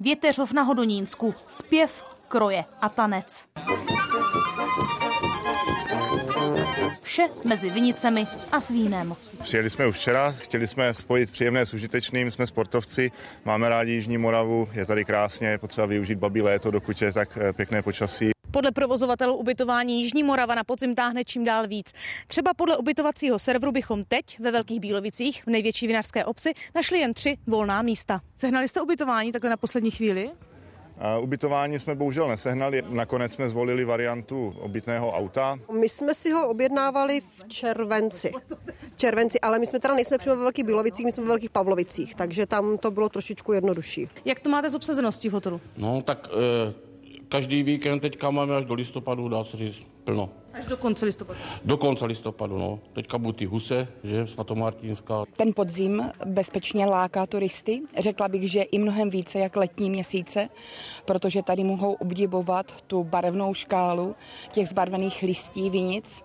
[0.00, 1.34] Věteřov na Hodonínsku.
[1.48, 3.44] Zpěv, kroje a tanec.
[7.00, 9.16] Vše mezi vinicemi a s vínem.
[9.42, 13.10] Přijeli jsme už včera, chtěli jsme spojit příjemné s užitečným, jsme sportovci,
[13.44, 17.38] máme rádi Jižní Moravu, je tady krásně, je potřeba využít babí léto, dokud je tak
[17.40, 18.30] eh, pěkné počasí.
[18.50, 21.92] Podle provozovatelů ubytování Jižní Morava na podzim táhne čím dál víc.
[22.26, 27.14] Třeba podle ubytovacího serveru bychom teď ve Velkých Bílovicích, v největší vinařské obci, našli jen
[27.14, 28.20] tři volná místa.
[28.36, 30.30] Sehnali jste ubytování takhle na poslední chvíli?
[31.20, 35.58] Ubytování jsme bohužel nesehnali, nakonec jsme zvolili variantu obytného auta.
[35.80, 38.32] My jsme si ho objednávali v červenci.
[38.94, 41.50] V červenci, ale my jsme teda nejsme přímo ve Velkých Bílovicích, my jsme ve Velkých
[41.50, 44.08] Pavlovicích, takže tam to bylo trošičku jednodušší.
[44.24, 45.60] Jak to máte z obsazeností v hotelu?
[45.76, 46.85] No tak e,
[47.28, 50.30] každý víkend teďka máme až do listopadu, dá se říct, plno.
[50.52, 51.38] Až do konce listopadu.
[51.64, 52.80] Do konce listopadu, no.
[52.92, 55.24] Teďka budou ty huse, že, svatomartinská.
[55.36, 57.82] Ten podzim bezpečně láká turisty.
[57.98, 60.48] Řekla bych, že i mnohem více jak letní měsíce,
[61.04, 64.16] protože tady mohou obdivovat tu barevnou škálu
[64.52, 66.24] těch zbarvených listí vinic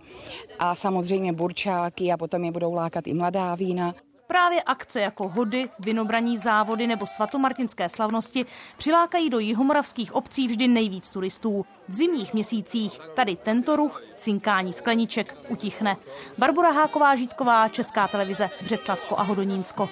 [0.59, 3.95] a samozřejmě burčáky a potom je budou lákat i mladá vína.
[4.31, 8.45] Právě akce jako hody, vinobraní závody nebo svatomartinské slavnosti
[8.77, 11.65] přilákají do jihomoravských obcí vždy nejvíc turistů.
[11.87, 15.97] V zimních měsících tady tento ruch, cinkání skleniček, utichne.
[16.37, 19.89] Barbara Háková Žítková, Česká televize, Břeclavsko a Hodonínsko.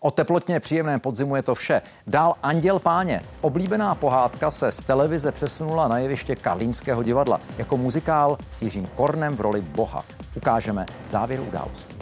[0.00, 1.82] O teplotně příjemném podzimu je to vše.
[2.06, 3.22] Dál Anděl páně.
[3.40, 9.36] Oblíbená pohádka se z televize přesunula na jeviště Karlínského divadla jako muzikál s Jiřím Kornem
[9.36, 10.04] v roli Boha.
[10.36, 11.95] Ukážeme v závěru události.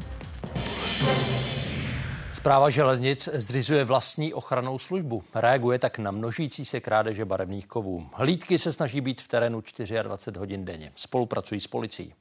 [2.33, 5.23] Zpráva železnic zřizuje vlastní ochranou službu.
[5.35, 8.07] Reaguje tak na množící se krádeže barevných kovů.
[8.15, 9.63] Hlídky se snaží být v terénu
[10.03, 10.93] 24 hodin denně.
[10.95, 12.13] Spolupracují s policií.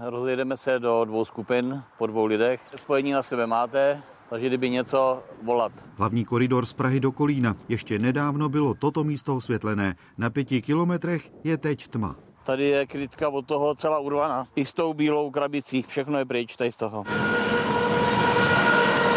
[0.00, 2.60] Rozjedeme se do dvou skupin po dvou lidech.
[2.76, 5.72] Spojení na sebe máte, takže kdyby něco volat.
[5.96, 7.56] Hlavní koridor z Prahy do Kolína.
[7.68, 9.94] Ještě nedávno bylo toto místo osvětlené.
[10.18, 12.16] Na pěti kilometrech je teď tma.
[12.44, 14.46] Tady je krytka od toho celá urvaná.
[14.56, 15.84] I s tou bílou krabicí.
[15.88, 17.04] Všechno je pryč tady z toho.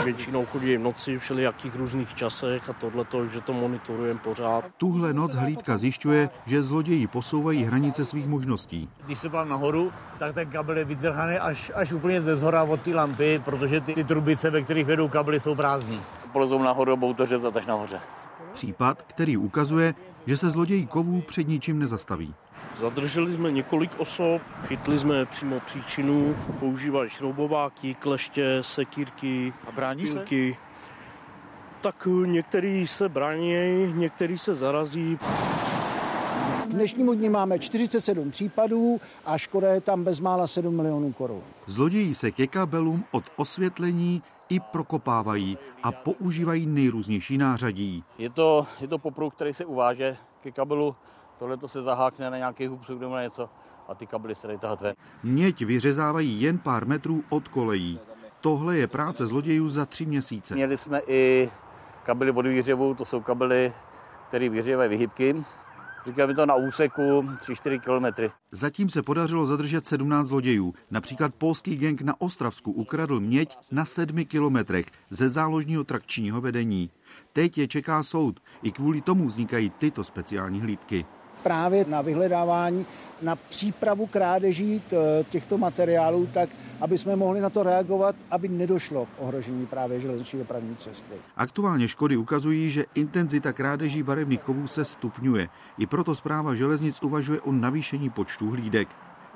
[0.03, 4.65] Většinou chodí v noci v všelijakých různých časech a tohle, že to monitorujeme pořád.
[4.77, 8.89] Tuhle noc hlídka zjišťuje, že zloději posouvají hranice svých možností.
[9.05, 12.81] Když se pám nahoru, tak ten kabel je vyzrhaný až, až úplně ze zhora od
[12.81, 15.97] té lampy, protože ty, ty trubice, ve kterých vedou kabely, jsou prázdné.
[16.31, 17.99] Polezou nahoru budou to řezat až nahoře.
[18.53, 19.95] Případ, který ukazuje,
[20.27, 22.33] že se zloději kovů před ničím nezastaví.
[22.79, 30.57] Zadrželi jsme několik osob, chytli jsme přímo příčinu, používali šroubováky, kleště, sekírky, a brání pilky.
[30.61, 30.67] se?
[31.81, 33.53] Tak některý se brání,
[33.93, 35.19] některý se zarazí.
[36.63, 41.41] K dnešnímu dni máme 47 případů a škoda je tam bezmála 7 milionů korun.
[41.65, 48.03] Zloději se ke kabelům od osvětlení i prokopávají a používají nejrůznější nářadí.
[48.17, 50.95] Je to, je to popruh, který se uváže ke kabelu
[51.39, 53.49] Tohle to se zahákne na nějaký hubsuk nebo na něco
[53.87, 54.95] a ty kabely se dají tahat ven.
[55.23, 57.99] Měď vyřezávají jen pár metrů od kolejí.
[58.41, 60.55] Tohle je práce zlodějů za tři měsíce.
[60.55, 61.49] Měli jsme i
[62.03, 63.73] kabely od výřevu, to jsou kabely,
[64.27, 65.43] které vyhřívají vyhybky.
[66.05, 68.31] Říkáme to na úseku 3-4 kilometry.
[68.51, 70.73] Zatím se podařilo zadržet 17 zlodějů.
[70.91, 76.89] Například polský gang na Ostravsku ukradl měď na sedmi kilometrech ze záložního trakčního vedení.
[77.33, 78.39] Teď je čeká soud.
[78.63, 81.05] I kvůli tomu vznikají tyto speciální hlídky
[81.43, 82.85] právě na vyhledávání,
[83.21, 84.81] na přípravu krádeží
[85.29, 86.49] těchto materiálů, tak
[86.81, 91.13] aby jsme mohli na to reagovat, aby nedošlo k ohrožení právě železniční dopravní cesty.
[91.37, 95.49] Aktuálně škody ukazují, že intenzita krádeží barevných kovů se stupňuje.
[95.77, 98.87] I proto zpráva železnic uvažuje o navýšení počtu hlídek.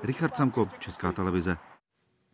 [0.02, 1.56] Richard Samko, Česká televize.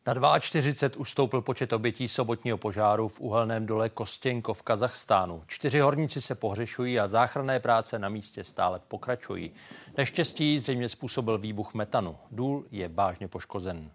[0.09, 5.43] Na 42 už stoupil počet obětí sobotního požáru v uhelném dole Kostěnko v Kazachstánu.
[5.47, 9.51] Čtyři horníci se pohřešují a záchranné práce na místě stále pokračují.
[9.97, 12.17] Neštěstí zřejmě způsobil výbuch metanu.
[12.31, 13.91] Důl je vážně poškozen.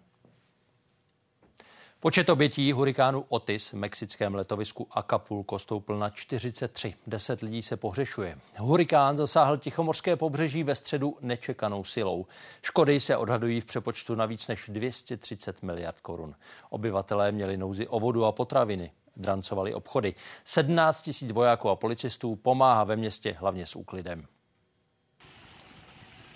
[2.04, 6.94] Počet obětí hurikánu Otis v mexickém letovisku Acapulco stoupl na 43.
[7.06, 8.38] Deset lidí se pohřešuje.
[8.58, 12.26] Hurikán zasáhl Tichomorské pobřeží ve středu nečekanou silou.
[12.62, 16.34] Škody se odhadují v přepočtu na víc než 230 miliard korun.
[16.70, 18.90] Obyvatelé měli nouzi o vodu a potraviny.
[19.16, 20.14] Drancovali obchody.
[20.44, 24.26] 17 tisíc vojáků a policistů pomáhá ve městě hlavně s úklidem.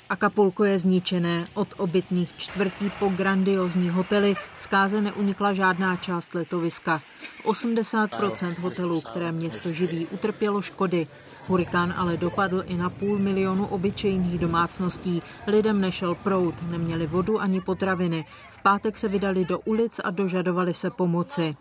[0.09, 1.47] Acapulco je zničené.
[1.55, 7.01] Od obytných čtvrtí po grandiozní hotely zkáze neunikla žádná část letoviska.
[7.45, 11.07] 80% hotelů, které město živí, utrpělo škody.
[11.47, 15.23] Hurikán ale dopadl i na půl milionu obyčejných domácností.
[15.47, 18.25] Lidem nešel prout, neměli vodu ani potraviny.
[18.51, 21.55] V pátek se vydali do ulic a dožadovali se pomoci.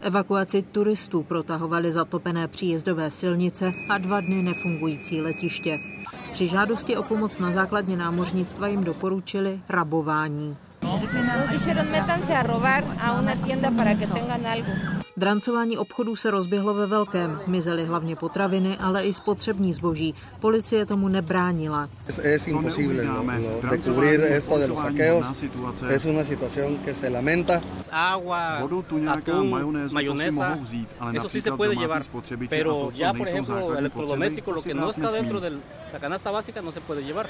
[0.00, 5.78] Evakuaci turistů protahovaly zatopené příjezdové silnice a dva dny nefungující letiště.
[6.32, 10.56] Při žádosti o pomoc na základně námořnictva jim doporučili rabování.
[15.18, 17.40] Drancování obchodů se rozběhlo ve velkém.
[17.46, 20.14] Mizely hlavně potraviny, ale i spotřební zboží.
[20.40, 21.88] Policie tomu nebránila.
[22.22, 25.26] Es imposible no, no, decubrir esto de los saqueos.
[25.90, 27.60] Es una situación que se lamenta.
[28.60, 32.02] Vodu, tuňáka, majonézu, to si mohou vzít, ale Eso sí se puede llevar,
[32.48, 35.50] pero ya, por ejemplo, electrodoméstico, lo que no está dentro de
[35.92, 37.28] la canasta básica, no se puede llevar.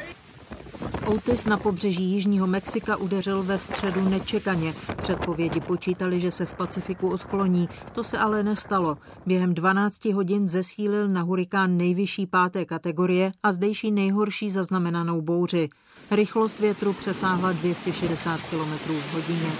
[1.06, 4.74] Otis na pobřeží Jižního Mexika udeřil ve středu nečekaně.
[5.02, 7.68] Předpovědi počítali, že se v Pacifiku odkloní.
[7.92, 8.98] To se ale nestalo.
[9.26, 15.68] Během 12 hodin zesílil na hurikán nejvyšší páté kategorie a zdejší nejhorší zaznamenanou bouři.
[16.10, 19.50] Rychlost větru přesáhla 260 km v hodině.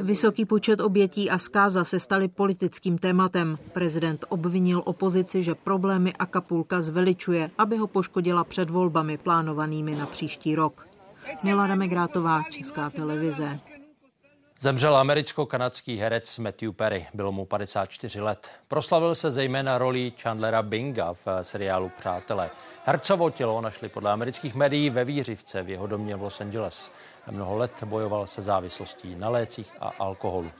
[0.00, 3.58] Vysoký počet obětí a zkáza se staly politickým tématem.
[3.72, 10.54] Prezident obvinil opozici, že problémy Acapulka zveličuje, aby ho poškodila před volbami plánovanými na příští
[10.54, 10.86] rok.
[11.44, 13.58] Milada Megrátová, Česká televize.
[14.60, 17.06] Zemřel americko-kanadský herec Matthew Perry.
[17.14, 18.50] Bylo mu 54 let.
[18.68, 22.50] Proslavil se zejména rolí Chandlera Binga v seriálu Přátelé.
[22.84, 26.92] Hercovo tělo našli podle amerických médií ve Výřivce v jeho domě v Los Angeles.
[27.30, 30.50] Mnoho let bojoval se závislostí na lécích a alkoholu.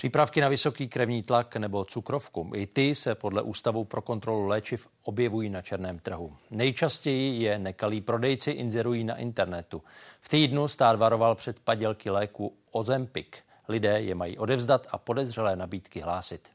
[0.00, 2.50] Přípravky na vysoký krevní tlak nebo cukrovku.
[2.54, 6.36] I ty se podle Ústavu pro kontrolu léčiv objevují na černém trhu.
[6.50, 9.82] Nejčastěji je nekalí prodejci inzerují na internetu.
[10.20, 13.38] V týdnu stát varoval před padělky léku Ozempik.
[13.68, 16.48] Lidé je mají odevzdat a podezřelé nabídky hlásit.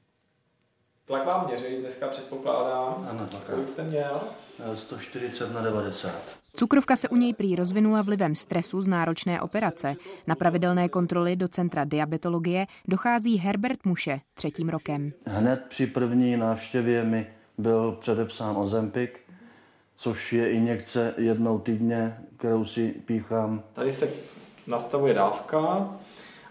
[1.07, 3.07] Tlak vám měří, dneska předpokládám.
[3.09, 3.49] Ano, tak.
[3.49, 4.21] Kolik jste měl?
[4.73, 6.11] 140 na 90.
[6.55, 9.95] Cukrovka se u něj prý rozvinula vlivem stresu z náročné operace.
[10.27, 15.11] Na pravidelné kontroly do centra diabetologie dochází Herbert Muše třetím rokem.
[15.27, 17.27] Hned při první návštěvě mi
[17.57, 19.19] byl předepsán Ozempik,
[19.95, 23.63] což je injekce jednou týdně, kterou si píchám.
[23.73, 24.09] Tady se
[24.67, 25.89] nastavuje dávka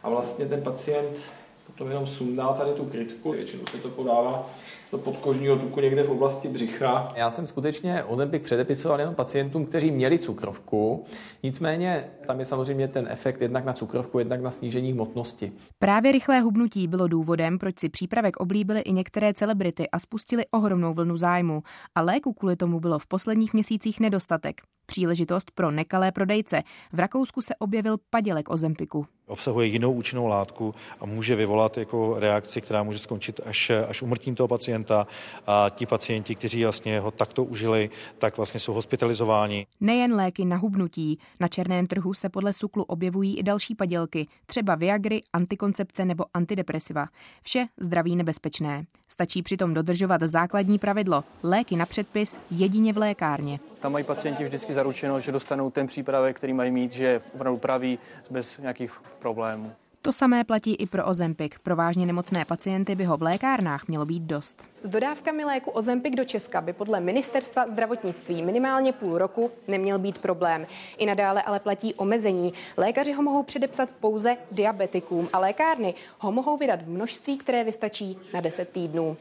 [0.02, 1.18] a vlastně ten pacient
[1.66, 3.32] potom jenom sundá tady tu krytku.
[3.32, 4.50] Většinou se to podává
[4.92, 7.12] do podkožního tuku někde v oblasti břicha.
[7.16, 11.04] Já jsem skutečně Ozempik předepisoval jenom pacientům, kteří měli cukrovku.
[11.42, 15.52] Nicméně tam je samozřejmě ten efekt jednak na cukrovku, jednak na snížení hmotnosti.
[15.78, 20.94] Právě rychlé hubnutí bylo důvodem, proč si přípravek oblíbily i některé celebrity a spustili ohromnou
[20.94, 21.62] vlnu zájmu.
[21.94, 24.60] A léku kvůli tomu bylo v posledních měsících nedostatek.
[24.86, 26.62] Příležitost pro nekalé prodejce.
[26.92, 29.06] V Rakousku se objevil padělek Ozempiku.
[29.26, 34.34] Obsahuje jinou účinnou látku a může vyvolat jako reakci, která může skončit až, až umrtím
[34.34, 35.06] toho pacienta
[35.46, 39.66] a ti pacienti, kteří vlastně ho takto užili, tak vlastně jsou hospitalizováni.
[39.80, 41.18] Nejen léky na hubnutí.
[41.40, 47.06] Na černém trhu se podle Suklu objevují i další padělky, třeba Viagry, antikoncepce nebo antidepresiva.
[47.42, 48.84] Vše zdraví nebezpečné.
[49.14, 51.24] Stačí přitom dodržovat základní pravidlo.
[51.42, 53.60] Léky na předpis jedině v lékárně.
[53.80, 57.98] Tam mají pacienti vždycky zaručeno, že dostanou ten přípravek, který mají mít, že opravdu praví
[58.30, 59.72] bez nějakých problémů.
[60.04, 61.58] To samé platí i pro Ozempik.
[61.58, 64.62] Pro vážně nemocné pacienty by ho v lékárnách mělo být dost.
[64.82, 70.18] S dodávkami léku Ozempik do Česka by podle ministerstva zdravotnictví minimálně půl roku neměl být
[70.18, 70.66] problém.
[70.98, 72.52] I nadále ale platí omezení.
[72.76, 78.18] Lékaři ho mohou předepsat pouze diabetikům a lékárny ho mohou vydat v množství, které vystačí
[78.34, 79.16] na 10 týdnů.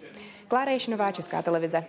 [0.47, 1.85] Klára Ješnová, Česká televize.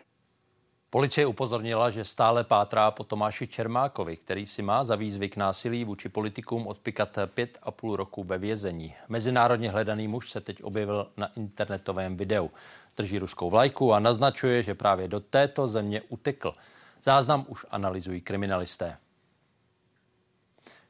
[0.95, 6.09] Policie upozornila, že stále pátrá po Tomáši Čermákovi, který si má za výzvyk násilí vůči
[6.09, 8.95] politikům odpikat pět a půl roku ve vězení.
[9.09, 12.51] Mezinárodně hledaný muž se teď objevil na internetovém videu.
[12.97, 16.55] Drží ruskou vlajku a naznačuje, že právě do této země utekl.
[17.03, 18.97] Záznam už analyzují kriminalisté.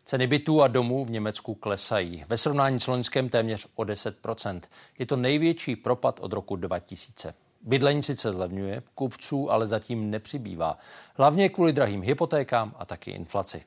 [0.05, 2.25] Ceny bytů a domů v Německu klesají.
[2.29, 4.61] Ve srovnání s loňském téměř o 10%
[4.99, 7.35] Je to největší propad od roku 2000.
[7.65, 10.79] Bydlení sice zlevňuje, kupců ale zatím nepřibývá.
[11.15, 13.63] Hlavně kvůli drahým hypotékám a taky inflaci.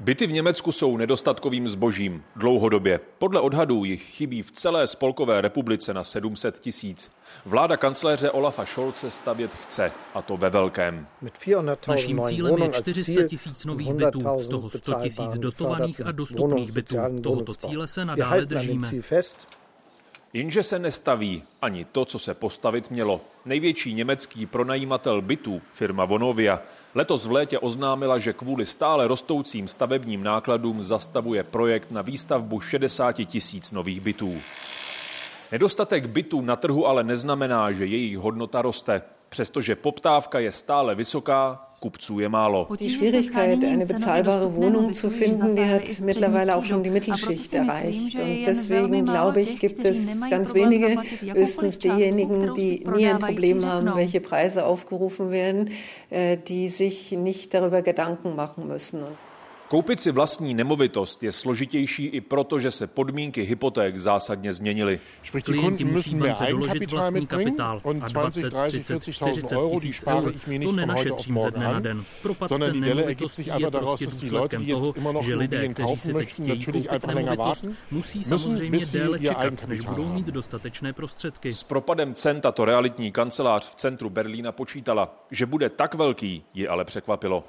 [0.00, 3.00] Byty v Německu jsou nedostatkovým zbožím dlouhodobě.
[3.18, 7.10] Podle odhadů jich chybí v celé spolkové republice na 700 tisíc.
[7.46, 11.06] Vláda kancléře Olafa Scholze stavět chce, a to ve velkém.
[11.88, 16.96] Naším cílem je 400 tisíc nových bytů, z toho 100 tisíc dotovaných a dostupných bytů.
[17.22, 18.88] Tohoto cíle se nadále držíme.
[20.34, 23.20] Jenže se nestaví ani to, co se postavit mělo.
[23.44, 26.62] Největší německý pronajímatel bytů, firma Vonovia,
[26.94, 33.12] letos v létě oznámila, že kvůli stále rostoucím stavebním nákladům zastavuje projekt na výstavbu 60
[33.12, 34.40] tisíc nových bytů.
[35.52, 39.02] Nedostatek bytů na trhu ale neznamená, že jejich hodnota roste.
[39.34, 42.68] Přestože poptávka je stále vysoká, kupců je málo.
[42.78, 48.14] Die Schwierigkeit, eine bezahlbare Wohnung zu finden, die hat mittlerweile auch schon die Mittelschicht erreicht.
[48.14, 53.90] Und deswegen glaube ich, gibt es ganz wenige, höchstens diejenigen, die nie ein Problem haben,
[53.96, 55.70] welche Preise aufgerufen werden,
[56.10, 59.00] äh, die sich nicht darüber Gedanken machen müssen.
[59.74, 65.00] Koupit si vlastní nemovitost je složitější i proto, že se podmínky hypoték zásadně změnily.
[65.44, 71.50] Klienti musí bance doložit vlastní kapitál a 20, 30, 40 tisíc eur to nenašetřím ze
[71.50, 72.04] dne na den.
[72.22, 77.66] Propad cen nemovitostí je prostě důsledkem toho, že lidé, kteří si teď chtějí koupit nemovitost,
[77.90, 81.52] musí samozřejmě déle čekat, než budou mít dostatečné prostředky.
[81.52, 86.68] S propadem cen tato realitní kancelář v centru Berlína počítala, že bude tak velký, ji
[86.68, 87.44] ale překvapilo.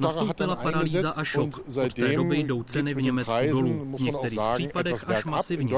[0.00, 1.58] Nastoupila paralýza a šok.
[1.86, 5.74] Od té doby jdou ceny v Německu dolů, v některých případech až masivně.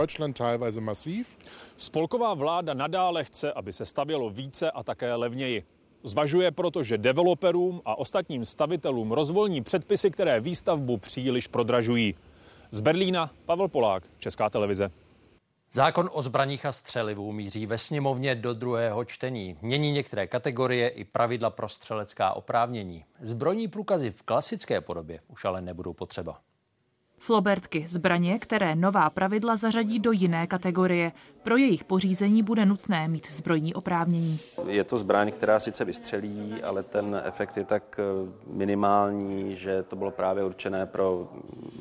[1.77, 5.65] Spolková vláda nadále chce, aby se stavělo více a také levněji.
[6.03, 12.15] Zvažuje proto, že developerům a ostatním stavitelům rozvolní předpisy, které výstavbu příliš prodražují.
[12.71, 14.91] Z Berlína Pavel Polák, Česká televize.
[15.77, 19.59] Zákon o zbraních a střelivu míří ve sněmovně do druhého čtení.
[19.63, 23.05] Mění některé kategorie i pravidla pro střelecká oprávnění.
[23.21, 26.41] Zbrojní průkazy v klasické podobě už ale nebudou potřeba.
[27.19, 31.13] Flobertky, zbraně, které nová pravidla zařadí do jiné kategorie.
[31.43, 34.39] Pro jejich pořízení bude nutné mít zbrojní oprávnění.
[34.69, 39.97] Je to zbraň, která sice vystřelí, ale ten efekt je tak eh, minimální, že to
[39.97, 41.29] bylo právě určené pro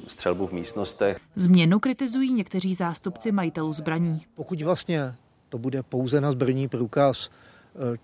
[0.08, 1.20] střelbu v místnostech.
[1.36, 4.22] Změnu kritizují někteří zástupci majitelů zbraní.
[4.36, 5.16] Pokud vlastně
[5.50, 7.30] to bude pouze na zbrojní průkaz,
[7.94, 7.98] eh,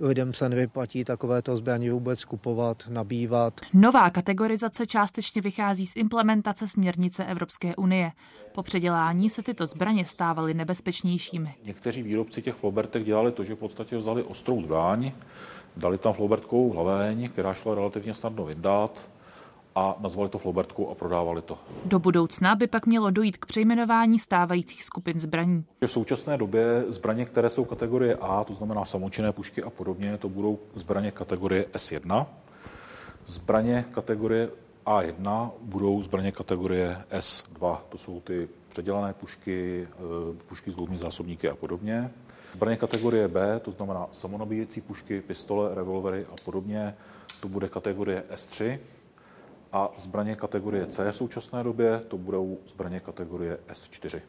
[0.00, 3.60] lidem se nevyplatí takovéto zbraně vůbec kupovat, nabývat.
[3.74, 8.12] Nová kategorizace částečně vychází z implementace směrnice Evropské unie.
[8.52, 11.54] Po předělání se tyto zbraně stávaly nebezpečnějšími.
[11.64, 15.12] Někteří výrobci těch flobertek dělali to, že v podstatě vzali ostrou zbraň,
[15.76, 19.10] dali tam flobertkovou hlaveň, která šla relativně snadno vyndat,
[19.78, 21.58] a nazvali to Flobertkou a prodávali to.
[21.84, 25.64] Do budoucna by pak mělo dojít k přejmenování stávajících skupin zbraní.
[25.80, 30.28] V současné době zbraně, které jsou kategorie A, to znamená samočinné pušky a podobně, to
[30.28, 32.26] budou zbraně kategorie S1.
[33.26, 34.48] Zbraně kategorie
[34.86, 37.78] A1 budou zbraně kategorie S2.
[37.88, 39.96] To jsou ty předělané pušky, eh,
[40.48, 42.10] pušky s dlouhými zásobníky a podobně.
[42.54, 46.94] Zbraně kategorie B, to znamená samonabíjecí pušky, pistole, revolvery a podobně,
[47.40, 48.78] to bude kategorie S3
[49.72, 54.20] a zbraně kategorie C v současné době to budou zbraně kategorie S4.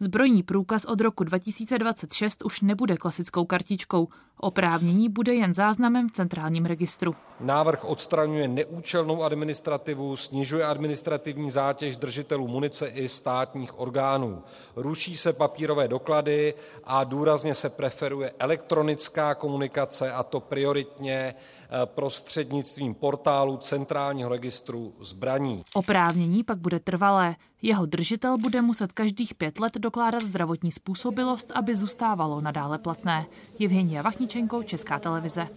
[0.00, 4.08] Zbrojní průkaz od roku 2026 už nebude klasickou kartičkou.
[4.40, 7.14] Oprávnění bude jen záznamem v centrálním registru.
[7.40, 14.42] Návrh odstraňuje neúčelnou administrativu, snižuje administrativní zátěž držitelů munice i státních orgánů.
[14.76, 16.54] Ruší se papírové doklady
[16.84, 21.34] a důrazně se preferuje elektronická komunikace, a to prioritně
[21.70, 25.64] Eh, prostřednictvím portálu Centrálního registru zbraní.
[25.74, 27.36] Oprávnění pak bude trvalé.
[27.62, 33.26] Jeho držitel bude muset každých pět let dokládat zdravotní způsobilost, aby zůstávalo nadále platné.
[33.64, 35.48] Evgenia Vachničenko, Česká televize.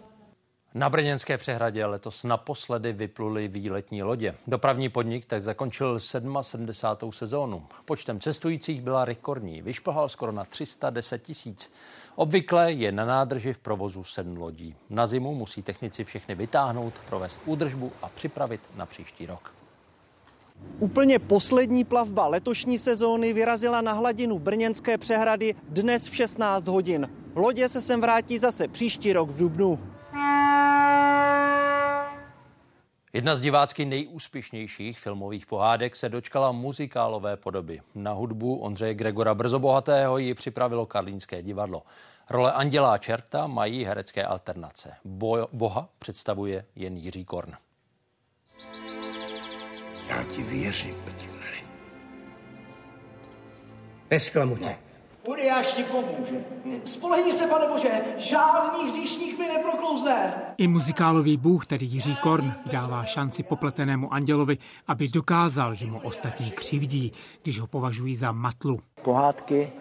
[0.74, 4.36] Na Brněnské přehradě letos naposledy vypluly výletní lodě.
[4.48, 7.12] Dopravní podnik tak zakončil 77.
[7.12, 7.66] sezónu.
[7.86, 9.62] Počtem cestujících byla rekordní.
[9.62, 11.74] Vyšplhal skoro na 310 tisíc.
[12.16, 14.76] Obvykle je na nádrži v provozu sedm lodí.
[14.90, 19.57] Na zimu musí technici všechny vytáhnout, provést údržbu a připravit na příští rok.
[20.80, 27.10] Úplně poslední plavba letošní sezóny vyrazila na hladinu Brněnské přehrady dnes v 16 hodin.
[27.36, 29.80] Lodě se sem vrátí zase příští rok v Dubnu.
[33.14, 37.82] Jedna z divácky nejúspěšnějších filmových pohádek se dočkala muzikálové podoby.
[37.96, 41.84] Na hudbu Ondřeje Gregora Brzobohatého ji připravilo Karlínské divadlo.
[42.30, 44.94] Role Andělá čerta mají herecké alternace.
[45.06, 47.54] Bo- Boha představuje jen Jiří Korn.
[50.10, 51.58] Já ti věřím, Petroneli.
[54.12, 54.76] Nesklamu tě.
[55.28, 56.36] Uriáš ti pomůže.
[56.86, 60.34] Spolehni se, pane Bože, žádný hříšník mi neproklouzne.
[60.58, 66.52] I muzikálový bůh, tedy Jiří Korn, dává šanci popletenému andělovi, aby dokázal, že mu ostatní
[66.52, 67.12] křivdí,
[67.44, 68.80] když ho považují za matlu.
[69.02, 69.72] Pohádky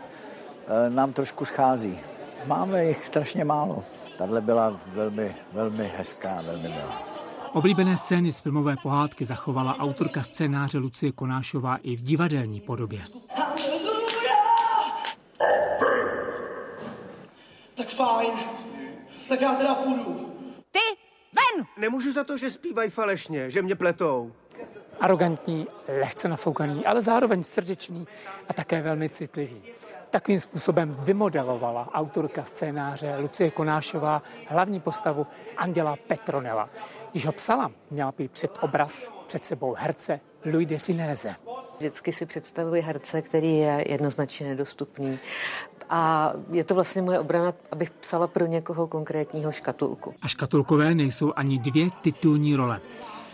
[0.68, 1.98] eh, nám trošku schází.
[2.46, 3.84] Máme jich strašně málo.
[4.18, 7.15] Tahle byla velmi, velmi hezká, velmi milá.
[7.56, 13.00] Oblíbené scény z filmové pohádky zachovala autorka scénáře Lucie Konášová i v divadelní podobě.
[17.74, 18.30] Tak fajn.
[19.28, 20.32] Tak já teda půjdu.
[20.70, 20.78] Ty,
[21.32, 21.66] ven!
[21.76, 24.32] Nemůžu za to, že zpívají falešně, že mě pletou.
[25.00, 25.66] Arrogantní,
[26.00, 28.06] lehce nafoukaný, ale zároveň srdečný
[28.48, 29.62] a také velmi citlivý.
[30.10, 35.26] Takovým způsobem vymodelovala autorka scénáře Lucie Konášová hlavní postavu
[35.56, 36.68] Anděla Petronela.
[37.12, 40.20] Když ho psala, měla by před obraz před sebou herce
[40.52, 41.34] Louis de Finéze.
[41.78, 45.18] Vždycky si představuji herce, který je jednoznačně nedostupný.
[45.90, 50.14] A je to vlastně moje obrana, abych psala pro někoho konkrétního škatulku.
[50.22, 52.80] A škatulkové nejsou ani dvě titulní role.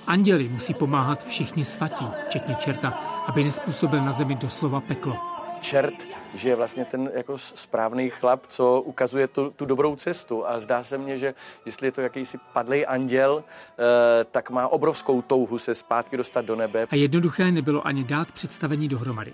[0.06, 2.90] Anděli musí pomáhat všichni svatí, včetně čerta,
[3.26, 5.31] aby nespůsobil na zemi doslova peklo.
[5.62, 5.94] Čert,
[6.34, 10.46] že je vlastně ten jako správný chlap, co ukazuje tu, tu dobrou cestu.
[10.48, 11.34] A zdá se mně, že
[11.66, 16.56] jestli je to jakýsi padlý anděl, eh, tak má obrovskou touhu se zpátky dostat do
[16.56, 16.86] nebe.
[16.90, 19.32] A jednoduché nebylo ani dát představení dohromady.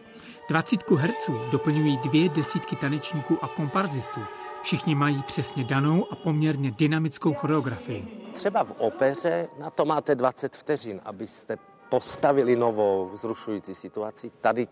[0.49, 4.21] Dvacítku herců doplňují dvě desítky tanečníků a komparzistů.
[4.63, 8.31] Všichni mají přesně danou a poměrně dynamickou choreografii.
[8.33, 11.59] Třeba v opeře na to máte 20 vteřin, abyste
[11.89, 14.31] postavili novou vzrušující situaci.
[14.41, 14.69] Tady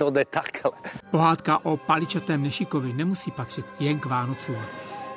[0.00, 0.72] to jde takhle.
[1.10, 4.56] Pohádka o paličatém Nešikovi nemusí patřit jen k Vánocům.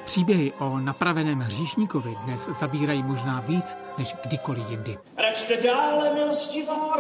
[0.05, 4.97] Příběhy o napraveném hříšníkovi dnes zabírají možná víc než kdykoliv jindy.
[5.17, 6.97] Račte dále, milostivá.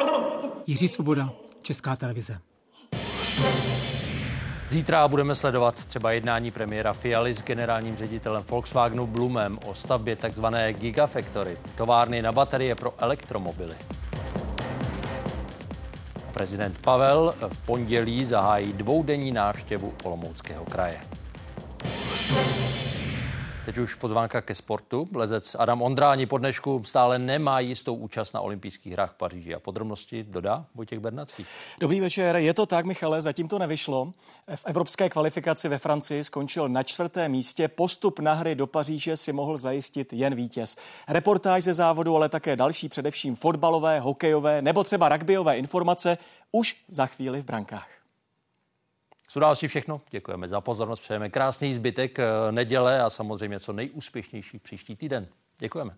[0.67, 1.29] Jiří Svoboda,
[1.61, 2.39] Česká televize.
[4.67, 10.45] Zítra budeme sledovat třeba jednání premiéra Fialy s generálním ředitelem Volkswagenu Blumem o stavbě tzv.
[10.71, 13.75] Gigafactory, továrny na baterie pro elektromobily.
[16.43, 20.99] Prezident Pavel v pondělí zahájí dvoudenní návštěvu Olomouckého kraje.
[23.65, 25.07] Teď už pozvánka ke sportu.
[25.15, 29.55] Lezec Adam Ondráni po dnešku stále nemá jistou účast na olympijských hrách v Paříži.
[29.55, 31.45] A podrobnosti dodá Vojtěch Bernacký.
[31.79, 32.35] Dobrý večer.
[32.35, 34.11] Je to tak, Michale, zatím to nevyšlo.
[34.55, 37.67] V evropské kvalifikaci ve Francii skončil na čtvrtém místě.
[37.67, 40.75] Postup na hry do Paříže si mohl zajistit jen vítěz.
[41.07, 46.17] Reportáž ze závodu, ale také další, především fotbalové, hokejové nebo třeba rugbyové informace
[46.51, 48.02] už za chvíli v brankách.
[49.33, 50.01] Co dál si všechno?
[50.09, 55.27] Děkujeme za pozornost, přejeme krásný zbytek eh, neděle a samozřejmě co nejúspěšnější příští týden.
[55.59, 55.95] Děkujeme.